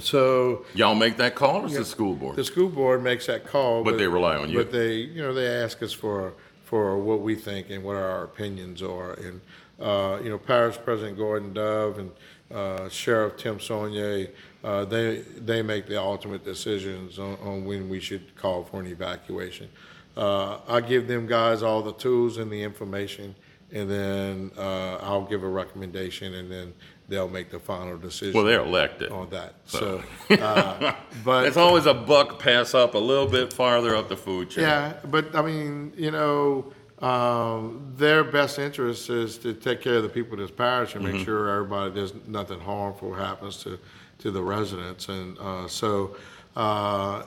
So, 0.00 0.64
Y'all 0.74 0.94
make 0.94 1.18
that 1.18 1.34
call 1.34 1.62
or 1.64 1.66
is 1.66 1.74
the 1.74 1.84
school 1.84 2.14
board? 2.14 2.36
the 2.36 2.44
school 2.44 2.70
board 2.70 3.02
makes 3.02 3.26
that 3.26 3.46
call. 3.46 3.84
But 3.84 3.98
they 3.98 4.06
rely 4.08 4.36
on 4.36 4.48
you. 4.48 4.56
But 4.56 4.72
they, 4.72 4.94
you 4.94 5.20
know, 5.22 5.34
they 5.34 5.46
ask 5.46 5.82
us 5.82 5.92
for, 5.92 6.32
for 6.72 6.96
what 6.96 7.20
we 7.20 7.34
think 7.34 7.68
and 7.68 7.84
what 7.84 7.96
our 7.96 8.24
opinions 8.24 8.80
are. 8.80 9.12
And, 9.12 9.42
uh, 9.78 10.18
you 10.24 10.30
know, 10.30 10.38
Parish 10.38 10.78
President 10.82 11.18
Gordon 11.18 11.52
Dove 11.52 11.98
and, 11.98 12.10
uh, 12.50 12.88
Sheriff 12.88 13.36
Tim 13.36 13.58
Saunier, 13.58 14.30
uh, 14.64 14.86
they, 14.86 15.18
they 15.36 15.60
make 15.60 15.86
the 15.86 16.00
ultimate 16.00 16.46
decisions 16.46 17.18
on, 17.18 17.36
on 17.42 17.66
when 17.66 17.90
we 17.90 18.00
should 18.00 18.34
call 18.36 18.64
for 18.64 18.80
an 18.80 18.86
evacuation. 18.86 19.68
Uh, 20.16 20.60
I 20.66 20.80
give 20.80 21.08
them 21.08 21.26
guys 21.26 21.62
all 21.62 21.82
the 21.82 21.92
tools 21.92 22.38
and 22.38 22.50
the 22.50 22.62
information, 22.62 23.34
and 23.70 23.90
then 23.90 24.50
uh, 24.56 24.96
I'll 25.02 25.26
give 25.26 25.42
a 25.42 25.48
recommendation, 25.48 26.32
and 26.32 26.50
then 26.50 26.72
they'll 27.08 27.28
make 27.28 27.50
the 27.50 27.58
final 27.58 27.96
decision. 27.98 28.34
Well, 28.34 28.44
they're 28.44 28.60
elected. 28.60 29.10
on 29.10 29.30
that. 29.30 29.54
So, 29.66 30.02
uh, 30.30 30.94
but 31.24 31.46
It's 31.46 31.56
always 31.56 31.86
a 31.86 31.94
buck 31.94 32.38
pass 32.38 32.74
up 32.74 32.94
a 32.94 32.98
little 32.98 33.26
bit 33.26 33.52
farther 33.52 33.94
up 33.94 34.08
the 34.08 34.16
food 34.16 34.50
chain. 34.50 34.64
yeah, 34.64 34.94
but 35.10 35.34
I 35.34 35.42
mean, 35.42 35.92
you 35.96 36.10
know, 36.10 36.72
um, 37.00 37.92
their 37.96 38.22
best 38.24 38.58
interest 38.58 39.10
is 39.10 39.36
to 39.38 39.54
take 39.54 39.80
care 39.80 39.96
of 39.96 40.04
the 40.04 40.08
people 40.08 40.34
of 40.34 40.40
this 40.40 40.56
parish 40.56 40.94
and 40.94 41.04
make 41.04 41.24
sure 41.24 41.48
everybody 41.48 41.92
there's 41.92 42.14
nothing 42.26 42.60
harmful 42.60 43.12
happens 43.12 43.56
to 43.64 43.78
to 44.18 44.30
the 44.30 44.42
residents, 44.42 45.08
and 45.08 45.38
uh, 45.38 45.66
so. 45.68 46.16
Uh, 46.54 47.24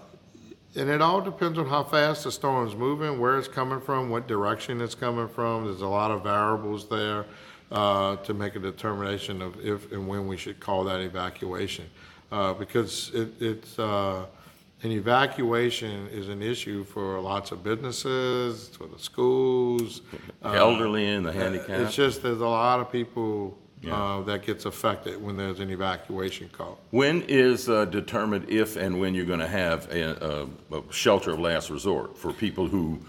and 0.78 0.90
it 0.90 1.02
all 1.02 1.22
depends 1.22 1.58
on 1.58 1.66
how 1.68 1.84
fast 1.86 2.26
the 2.26 2.32
storm's 2.32 2.76
moving, 2.76 3.18
where 3.18 3.38
it's 3.38 3.48
coming 3.48 3.80
from, 3.80 4.10
what 4.10 4.28
direction 4.28 4.82
it's 4.82 4.94
coming 4.94 5.30
from. 5.30 5.64
There's 5.64 5.80
a 5.82 5.88
lot 5.88 6.12
of 6.12 6.24
variables 6.24 6.90
there 6.90 7.26
uh, 7.76 8.16
to 8.18 8.34
make 8.34 8.56
a 8.56 8.60
determination 8.60 9.42
of 9.42 9.64
if 9.64 9.92
and 9.92 10.08
when 10.08 10.28
we 10.28 10.38
should 10.38 10.60
call 10.60 10.86
that 10.86 11.02
evacuation. 11.02 11.86
Uh, 12.32 12.54
because 12.54 13.12
it, 13.14 13.30
it's, 13.42 13.78
uh, 13.78 14.26
an 14.84 14.92
evacuation 14.92 16.08
is 16.08 16.30
an 16.30 16.42
issue 16.42 16.84
for 16.84 17.20
lots 17.20 17.52
of 17.52 17.64
businesses, 17.64 18.70
for 18.70 18.88
the 18.88 19.00
schools. 19.00 20.02
The 20.42 20.50
elderly 20.50 21.08
and 21.08 21.26
the 21.26 21.32
handicapped. 21.32 21.82
It's 21.82 21.96
just, 21.96 22.24
there's 22.24 22.42
a 22.42 22.48
lot 22.48 22.80
of 22.80 22.92
people 22.92 23.58
uh, 23.90 24.22
that 24.22 24.44
gets 24.44 24.66
affected 24.66 25.22
when 25.22 25.38
there's 25.38 25.60
an 25.60 25.70
evacuation 25.70 26.50
call. 26.50 26.80
When 26.92 27.24
is 27.24 27.70
uh, 27.70 27.86
determined 27.86 28.50
if 28.50 28.78
and 28.78 29.00
when 29.00 29.14
you're 29.14 29.26
going 29.26 29.40
to 29.40 29.48
have 29.48 29.92
a, 29.92 30.48
a, 30.72 30.78
a 30.78 30.84
shelter 30.92 31.32
of 31.32 31.40
last 31.40 31.70
resort 31.70 32.18
for 32.18 32.34
people 32.34 32.68
who 32.68 33.00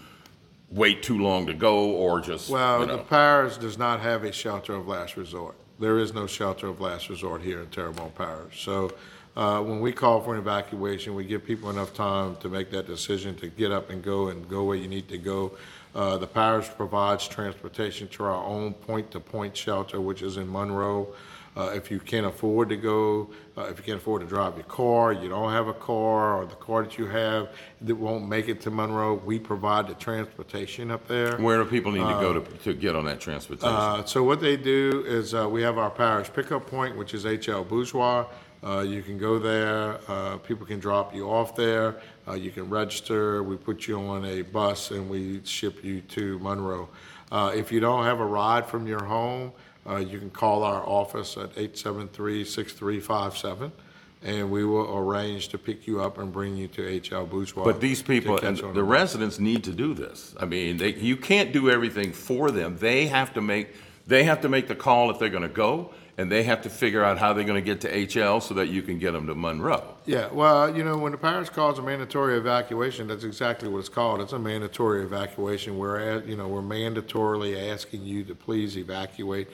wait 0.71 1.03
too 1.03 1.19
long 1.19 1.47
to 1.47 1.55
go 1.55 1.91
or 1.91 2.21
just, 2.21 2.51
Well, 2.51 2.81
you 2.81 2.87
the 2.87 2.97
know? 2.97 3.03
parish 3.05 3.57
does 3.59 3.79
not 3.79 4.01
have 4.01 4.25
a 4.25 4.33
shelter 4.33 4.75
of 4.75 4.89
last 4.89 5.17
resort. 5.17 5.55
There 5.79 5.99
is 5.99 6.13
no 6.15 6.27
shelter 6.27 6.69
of 6.69 6.81
last 6.81 7.09
resort 7.09 7.43
here 7.43 7.61
in 7.61 7.67
Terrebonne 7.69 8.11
Parish. 8.17 8.63
So 8.65 8.93
uh, 9.37 9.61
when 9.63 9.81
we 9.81 9.93
call 9.93 10.23
for 10.23 10.33
an 10.35 10.41
evacuation, 10.41 11.15
we 11.15 11.25
give 11.25 11.45
people 11.45 11.69
enough 11.71 11.93
time 11.93 12.37
to 12.37 12.49
make 12.49 12.71
that 12.71 12.87
decision 12.87 13.35
to 13.37 13.49
get 13.49 13.71
up 13.71 13.91
and 13.91 14.03
go 14.03 14.29
and 14.29 14.49
go 14.49 14.65
where 14.65 14.77
you 14.77 14.89
need 14.89 15.09
to 15.09 15.19
go. 15.19 15.53
Uh, 15.95 16.17
The 16.17 16.27
parish 16.27 16.69
provides 16.77 17.29
transportation 17.29 18.09
to 18.09 18.25
our 18.25 18.45
own 18.45 18.73
point-to-point 18.75 19.57
shelter, 19.57 20.01
which 20.01 20.23
is 20.23 20.37
in 20.39 20.51
Monroe. 20.51 21.09
Uh, 21.57 21.71
If 21.75 21.91
you 21.91 21.99
can't 21.99 22.27
afford 22.27 22.69
to 22.69 22.77
go, 22.77 23.31
uh, 23.57 23.63
if 23.63 23.79
you 23.79 23.85
can't 23.85 23.97
afford 23.97 24.21
to 24.21 24.29
drive 24.29 24.57
your 24.57 24.65
car, 24.65 25.13
you 25.13 25.29
don't 25.29 25.53
have 25.53 25.69
a 25.69 25.73
car, 25.73 26.37
or 26.37 26.45
the 26.45 26.55
car 26.57 26.83
that 26.83 26.99
you 26.99 27.07
have 27.07 27.49
that 27.81 27.95
won't 27.95 28.29
make 28.29 28.49
it 28.49 28.61
to 28.63 28.71
Monroe, 28.71 29.15
we 29.15 29.39
provide 29.39 29.89
the 29.89 29.95
transportation 29.95 30.91
up 30.91 31.09
there. 31.09 31.37
where 31.39 31.57
do 31.63 31.65
people 31.65 31.93
need 31.93 32.01
to 32.01 32.21
go 32.21 32.35
to, 32.35 32.41
to 32.59 32.75
get 32.75 32.95
on 32.95 33.07
that 33.07 33.21
transportation? 33.21 33.69
Uh, 33.75 34.05
so 34.05 34.23
what 34.23 34.41
they 34.41 34.57
do 34.57 35.03
is, 35.07 35.33
uh, 35.33 35.49
we 35.49 35.63
have 35.63 35.79
our 35.79 35.91
parish 35.91 36.31
pickup 36.31 36.67
point, 36.67 36.95
which 36.95 37.15
is 37.15 37.25
HL 37.25 37.67
Bourgeois. 37.67 38.27
Uh, 38.63 38.81
you 38.81 39.03
can 39.03 39.17
go 39.17 39.39
there, 39.39 39.99
uh, 40.09 40.37
people 40.39 40.67
can 40.67 40.81
drop 40.81 41.15
you 41.15 41.31
off 41.31 41.55
there, 41.55 42.01
uh, 42.27 42.33
you 42.33 42.51
can 42.51 42.69
register, 42.69 43.43
we 43.43 43.57
put 43.57 43.87
you 43.87 43.99
on 44.01 44.25
a 44.25 44.43
bus 44.43 44.91
and 44.91 45.09
we 45.09 45.41
ship 45.45 45.85
you 45.85 46.01
to 46.01 46.39
Monroe. 46.41 46.89
Uh, 47.31 47.53
if 47.55 47.71
you 47.71 47.81
don't 47.81 48.05
have 48.05 48.19
a 48.19 48.25
ride 48.25 48.67
from 48.67 48.87
your 48.87 49.05
home, 49.05 49.53
uh, 49.89 49.97
you 49.97 50.19
can 50.19 50.31
call 50.31 50.63
our 50.63 50.87
office 50.87 51.37
at 51.37 51.55
873-6357 51.55 53.73
and 54.23 54.51
we 54.51 54.65
will 54.65 54.97
arrange 54.97 55.49
to 55.49 55.59
pick 55.59 55.87
you 55.87 56.01
up 56.01 56.19
and 56.19 56.33
bring 56.33 56.57
you 56.57 56.69
to 56.69 56.83
HL 56.83 57.29
Bourgeois. 57.29 57.65
But 57.65 57.81
these 57.81 58.01
to 58.01 58.05
people, 58.05 58.39
catch 58.39 58.59
and 58.59 58.63
on 58.63 58.75
the 58.75 58.83
residents 58.83 59.39
need 59.39 59.65
to 59.65 59.73
do 59.73 59.95
this. 59.95 60.35
I 60.41 60.47
mean, 60.47 60.79
they, 60.79 60.95
you 60.95 61.17
can't 61.17 61.53
do 61.53 61.71
everything 61.71 62.13
for 62.13 62.51
them. 62.51 62.79
They 62.79 63.07
have 63.07 63.35
to 63.35 63.41
make, 63.41 63.75
they 64.07 64.25
have 64.25 64.41
to 64.43 64.49
make 64.49 64.69
the 64.69 64.75
call 64.75 65.11
if 65.11 65.19
they're 65.19 65.29
gonna 65.29 65.49
go, 65.49 65.93
and 66.19 66.33
they 66.33 66.45
have 66.45 66.63
to 66.63 66.71
figure 66.71 67.05
out 67.05 67.19
how 67.19 67.35
they're 67.35 67.45
gonna 67.45 67.61
get 67.61 67.83
to 67.83 67.93
HL 67.93 68.43
so 68.43 68.55
that 68.55 68.69
you 68.69 68.83
can 68.83 68.99
get 68.99 69.13
them 69.13 69.27
to 69.27 69.35
Monroe. 69.35 69.95
Yeah, 70.07 70.29
well, 70.33 70.75
you 70.75 70.83
know, 70.83 70.97
when 70.97 71.13
the 71.13 71.19
parish 71.19 71.51
calls 71.51 71.79
a 71.79 71.83
mandatory 71.83 72.37
evacuation, 72.37 73.07
that's 73.07 73.25
exactly 73.25 73.69
what 73.69 73.81
it's 73.81 73.89
called. 73.89 74.21
It's 74.21 74.33
a 74.33 74.39
mandatory 74.39 75.05
evacuation. 75.05 75.79
We're 75.79 76.01
at, 76.01 76.27
you 76.27 76.37
know, 76.37 76.49
we're 76.49 76.63
mandatorily 76.63 77.73
asking 77.73 78.03
you 78.03 78.25
to 78.25 78.35
please 78.35 78.79
evacuate 78.79 79.49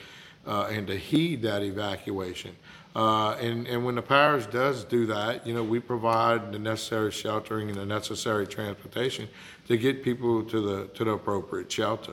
uh, 0.46 0.68
and 0.70 0.86
to 0.86 0.96
heed 0.96 1.42
that 1.42 1.62
evacuation. 1.62 2.54
Uh, 2.94 3.32
and, 3.40 3.66
and 3.66 3.84
when 3.84 3.94
the 3.94 4.02
parish 4.02 4.46
does 4.46 4.84
do 4.84 5.06
that, 5.06 5.46
you 5.46 5.54
know, 5.54 5.64
we 5.64 5.80
provide 5.80 6.52
the 6.52 6.58
necessary 6.58 7.10
sheltering 7.10 7.70
and 7.70 7.78
the 7.78 7.86
necessary 7.86 8.46
transportation 8.46 9.28
to 9.66 9.78
get 9.78 10.02
people 10.02 10.42
to 10.44 10.60
the, 10.60 10.86
to 10.88 11.04
the 11.04 11.12
appropriate 11.12 11.72
shelter. 11.72 12.12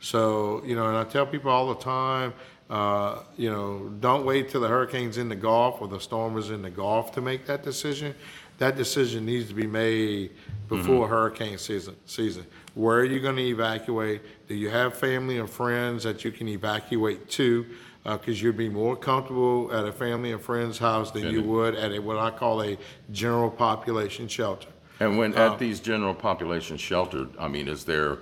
So, 0.00 0.62
you 0.64 0.74
know, 0.74 0.86
and 0.88 0.96
I 0.96 1.04
tell 1.04 1.26
people 1.26 1.50
all 1.50 1.68
the 1.68 1.80
time, 1.80 2.34
uh, 2.68 3.20
you 3.36 3.50
know, 3.50 3.88
don't 4.00 4.26
wait 4.26 4.48
till 4.48 4.60
the 4.60 4.68
hurricane's 4.68 5.18
in 5.18 5.28
the 5.28 5.36
Gulf 5.36 5.80
or 5.80 5.86
the 5.86 6.00
storm 6.00 6.36
is 6.36 6.50
in 6.50 6.62
the 6.62 6.70
Gulf 6.70 7.12
to 7.12 7.20
make 7.20 7.46
that 7.46 7.62
decision. 7.62 8.12
That 8.58 8.76
decision 8.76 9.24
needs 9.24 9.48
to 9.48 9.54
be 9.54 9.66
made 9.66 10.32
before 10.68 11.06
hurricane 11.06 11.58
season, 11.58 11.94
season. 12.06 12.46
Where 12.74 12.98
are 12.98 13.04
you 13.04 13.20
gonna 13.20 13.42
evacuate? 13.42 14.22
Do 14.48 14.54
you 14.54 14.70
have 14.70 14.96
family 14.96 15.38
and 15.38 15.50
friends 15.50 16.04
that 16.04 16.24
you 16.24 16.30
can 16.30 16.48
evacuate 16.48 17.28
to? 17.30 17.66
Uh, 18.04 18.16
cause 18.16 18.40
you'd 18.40 18.56
be 18.56 18.68
more 18.68 18.94
comfortable 18.94 19.68
at 19.72 19.84
a 19.84 19.90
family 19.92 20.30
and 20.30 20.40
friend's 20.40 20.78
house 20.78 21.10
than 21.10 21.24
you 21.28 21.42
would 21.42 21.74
at 21.74 21.90
a, 21.92 21.98
what 21.98 22.18
I 22.18 22.30
call 22.30 22.62
a 22.62 22.78
general 23.10 23.50
population 23.50 24.28
shelter. 24.28 24.68
And 25.00 25.18
when, 25.18 25.36
Uh, 25.36 25.52
at 25.52 25.58
these 25.58 25.80
general 25.80 26.14
population 26.14 26.76
sheltered, 26.76 27.30
I 27.36 27.48
mean, 27.48 27.66
is 27.66 27.84
there 27.84 28.18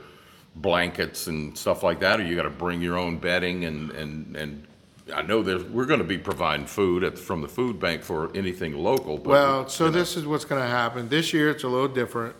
blankets 0.56 1.26
and 1.26 1.56
stuff 1.58 1.82
like 1.82 2.00
that, 2.00 2.18
or 2.18 2.24
you 2.24 2.34
gotta 2.34 2.48
bring 2.48 2.80
your 2.80 2.96
own 2.96 3.18
bedding 3.18 3.64
and, 3.66 3.90
and, 3.90 4.34
and 4.36 4.66
I 5.14 5.20
know 5.20 5.42
there's, 5.42 5.64
we're 5.64 5.84
gonna 5.84 6.02
be 6.02 6.16
providing 6.16 6.64
food 6.64 7.04
at, 7.04 7.18
from 7.18 7.42
the 7.42 7.48
food 7.48 7.78
bank 7.78 8.02
for 8.02 8.34
anything 8.34 8.72
local, 8.82 9.18
but. 9.18 9.30
Well, 9.30 9.68
so 9.68 9.90
this 9.90 10.16
is 10.16 10.26
what's 10.26 10.46
gonna 10.46 10.66
happen. 10.66 11.10
This 11.10 11.34
year, 11.34 11.50
it's 11.50 11.64
a 11.64 11.68
little 11.68 11.88
different, 11.88 12.34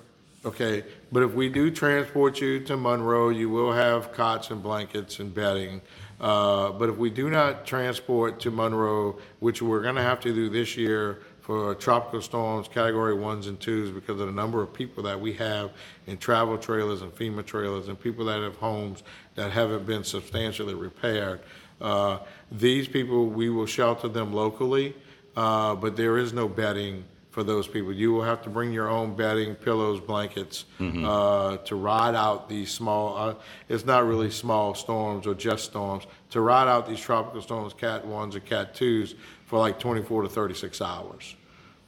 okay? 0.45 0.85
But 1.11 1.23
if 1.23 1.33
we 1.35 1.49
do 1.49 1.71
transport 1.71 2.41
you 2.41 2.61
to 2.61 2.77
Monroe, 2.77 3.31
you 3.31 3.49
will 3.49 3.73
have 3.73 4.13
cots 4.13 4.51
and 4.51 4.63
blankets 4.63 5.19
and 5.19 5.35
bedding. 5.35 5.81
Uh, 6.21 6.71
but 6.71 6.89
if 6.89 6.97
we 6.97 7.11
do 7.11 7.31
not 7.31 7.67
transport 7.67 8.41
to 8.41 8.51
Monroe, 8.51 9.19
which 9.41 9.61
we're 9.61 9.83
gonna 9.83 10.03
have 10.03 10.21
to 10.21 10.35
do 10.35 10.49
this 10.49 10.77
year 10.77 11.21
for 11.41 11.75
tropical 11.75 12.23
storms, 12.23 12.69
category 12.69 13.15
ones 13.15 13.47
and 13.49 13.61
twos, 13.61 13.91
because 13.91 14.19
of 14.21 14.27
the 14.27 14.33
number 14.33 14.63
of 14.63 14.73
people 14.73 15.03
that 15.03 15.21
we 15.21 15.33
have 15.35 15.73
in 16.07 16.17
travel 16.17 16.57
trailers 16.57 17.03
and 17.03 17.13
FEMA 17.15 17.45
trailers 17.45 17.89
and 17.89 18.01
people 18.01 18.25
that 18.25 18.41
have 18.41 18.57
homes 18.57 19.03
that 19.35 19.51
haven't 19.51 19.85
been 19.85 20.05
substantially 20.05 20.75
repaired. 20.75 21.41
Uh, 21.81 22.19
These 22.51 22.89
people, 22.89 23.27
we 23.27 23.51
will 23.51 23.67
shelter 23.67 24.09
them 24.09 24.33
locally, 24.33 24.95
uh, 25.37 25.75
but 25.75 25.97
there 25.97 26.17
is 26.17 26.33
no 26.33 26.49
bedding 26.49 27.05
for 27.35 27.43
those 27.43 27.67
people. 27.67 27.93
You 27.93 28.13
will 28.13 28.23
have 28.23 28.43
to 28.43 28.49
bring 28.49 28.73
your 28.73 28.89
own 28.89 29.17
bedding, 29.17 29.57
pillows, 29.57 30.01
blankets, 30.01 30.67
uh, 30.81 31.57
to 31.57 31.75
ride 31.75 32.15
out 32.15 32.49
these 32.49 32.71
small, 32.71 33.17
uh, 33.17 33.35
it's 33.69 33.85
not 33.85 34.07
really 34.07 34.31
small 34.31 34.75
storms 34.75 35.27
or 35.27 35.35
just 35.35 35.65
storms, 35.65 36.07
to 36.31 36.41
ride 36.41 36.69
out 36.69 36.87
these 36.87 37.01
tropical 37.01 37.43
storms, 37.43 37.75
cat 37.75 38.07
ones 38.07 38.37
and 38.37 38.45
cat 38.47 38.75
twos, 38.75 39.17
for 39.47 39.59
like 39.59 39.81
twenty-four 39.81 40.23
to 40.23 40.29
thirty-six 40.29 40.81
hours. 40.81 41.35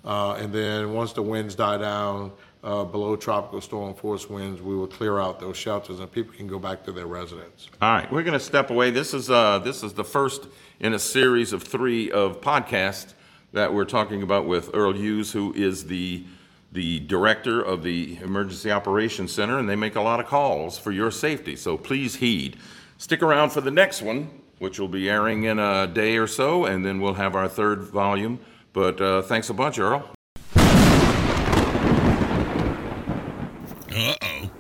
Uh, 0.05 0.35
and 0.41 0.53
then 0.53 0.93
once 0.93 1.13
the 1.13 1.23
winds 1.23 1.55
die 1.55 1.79
down, 1.79 2.33
uh, 2.65 2.85
below 2.85 3.15
tropical 3.17 3.61
storm 3.61 3.95
force 3.95 4.29
winds, 4.29 4.61
we 4.61 4.75
will 4.75 4.89
clear 4.89 5.21
out 5.21 5.39
those 5.39 5.57
shelters 5.57 6.01
and 6.01 6.11
people 6.11 6.35
can 6.35 6.49
go 6.49 6.59
back 6.59 6.83
to 6.85 6.93
their 6.93 7.07
residence. 7.07 7.69
All 7.81 7.93
right, 7.93 8.11
we're 8.11 8.25
going 8.25 8.39
to 8.39 8.45
step 8.45 8.71
away. 8.71 8.91
This 8.91 9.15
is 9.15 9.31
uh, 9.31 9.61
this 9.61 9.85
is 9.85 9.93
the 9.95 10.05
first 10.05 10.49
in 10.81 10.93
a 10.93 10.99
series 10.99 11.53
of 11.53 11.63
three 11.63 12.11
of 12.11 12.41
podcasts 12.41 13.15
that 13.57 13.73
we're 13.73 13.87
talking 13.87 14.23
about 14.23 14.47
with 14.47 14.69
Earl 14.75 14.93
Eues, 14.93 15.33
who 15.33 15.53
is 15.55 15.87
the 15.87 16.25
the 16.73 17.01
director 17.01 17.63
of 17.63 17.83
the 17.83 18.19
Emergency 18.21 18.71
Operations 18.71 19.33
Center, 19.33 19.59
and 19.59 19.67
they 19.67 19.77
make 19.77 19.95
a 19.95 20.01
lot 20.01 20.21
of 20.21 20.27
calls 20.27 20.79
for 20.79 20.93
your 20.93 21.11
safety. 21.11 21.57
So 21.57 21.79
please 21.79 22.17
heed. 22.17 22.59
Stick 22.99 23.23
around 23.23 23.51
for 23.51 23.63
the 23.63 23.71
next 23.71 24.03
one, 24.03 24.43
which 24.59 24.79
will 24.79 24.89
be 24.89 25.09
airing 25.09 25.45
in 25.45 25.59
a 25.59 25.87
day 25.87 26.19
or 26.19 26.27
so, 26.27 26.67
and 26.67 26.85
then 26.85 27.01
we'll 27.01 27.15
have 27.15 27.35
our 27.35 27.49
third 27.49 27.85
volume. 27.85 28.41
But 28.75 29.01
uh, 29.01 29.23
thanks 29.23 29.49
a 29.49 29.55
bunch, 29.55 29.79
Earl. 29.79 30.16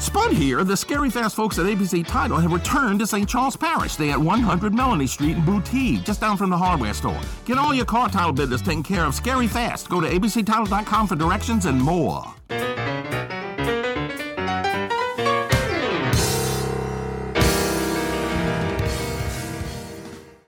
Spud 0.00 0.32
here. 0.32 0.64
The 0.64 0.76
Scary 0.76 1.10
Fast 1.10 1.36
folks 1.36 1.58
at 1.58 1.66
ABC 1.66 2.06
Title 2.06 2.38
have 2.38 2.52
returned 2.52 3.00
to 3.00 3.06
St. 3.06 3.28
Charles 3.28 3.54
Parish. 3.54 3.96
They 3.96 4.10
at 4.10 4.18
100 4.18 4.74
Melanie 4.74 5.06
Street 5.06 5.36
in 5.36 5.42
Boutte, 5.42 6.02
just 6.04 6.22
down 6.22 6.36
from 6.36 6.48
the 6.48 6.56
hardware 6.56 6.94
store. 6.94 7.20
Get 7.44 7.58
all 7.58 7.74
your 7.74 7.84
car 7.84 8.08
title 8.08 8.32
business 8.32 8.62
taken 8.62 8.82
care 8.82 9.04
of 9.04 9.14
scary 9.14 9.46
fast. 9.46 9.88
Go 9.90 10.00
to 10.00 10.08
abctitle.com 10.08 11.06
for 11.06 11.16
directions 11.16 11.66
and 11.66 11.80
more. 11.80 12.24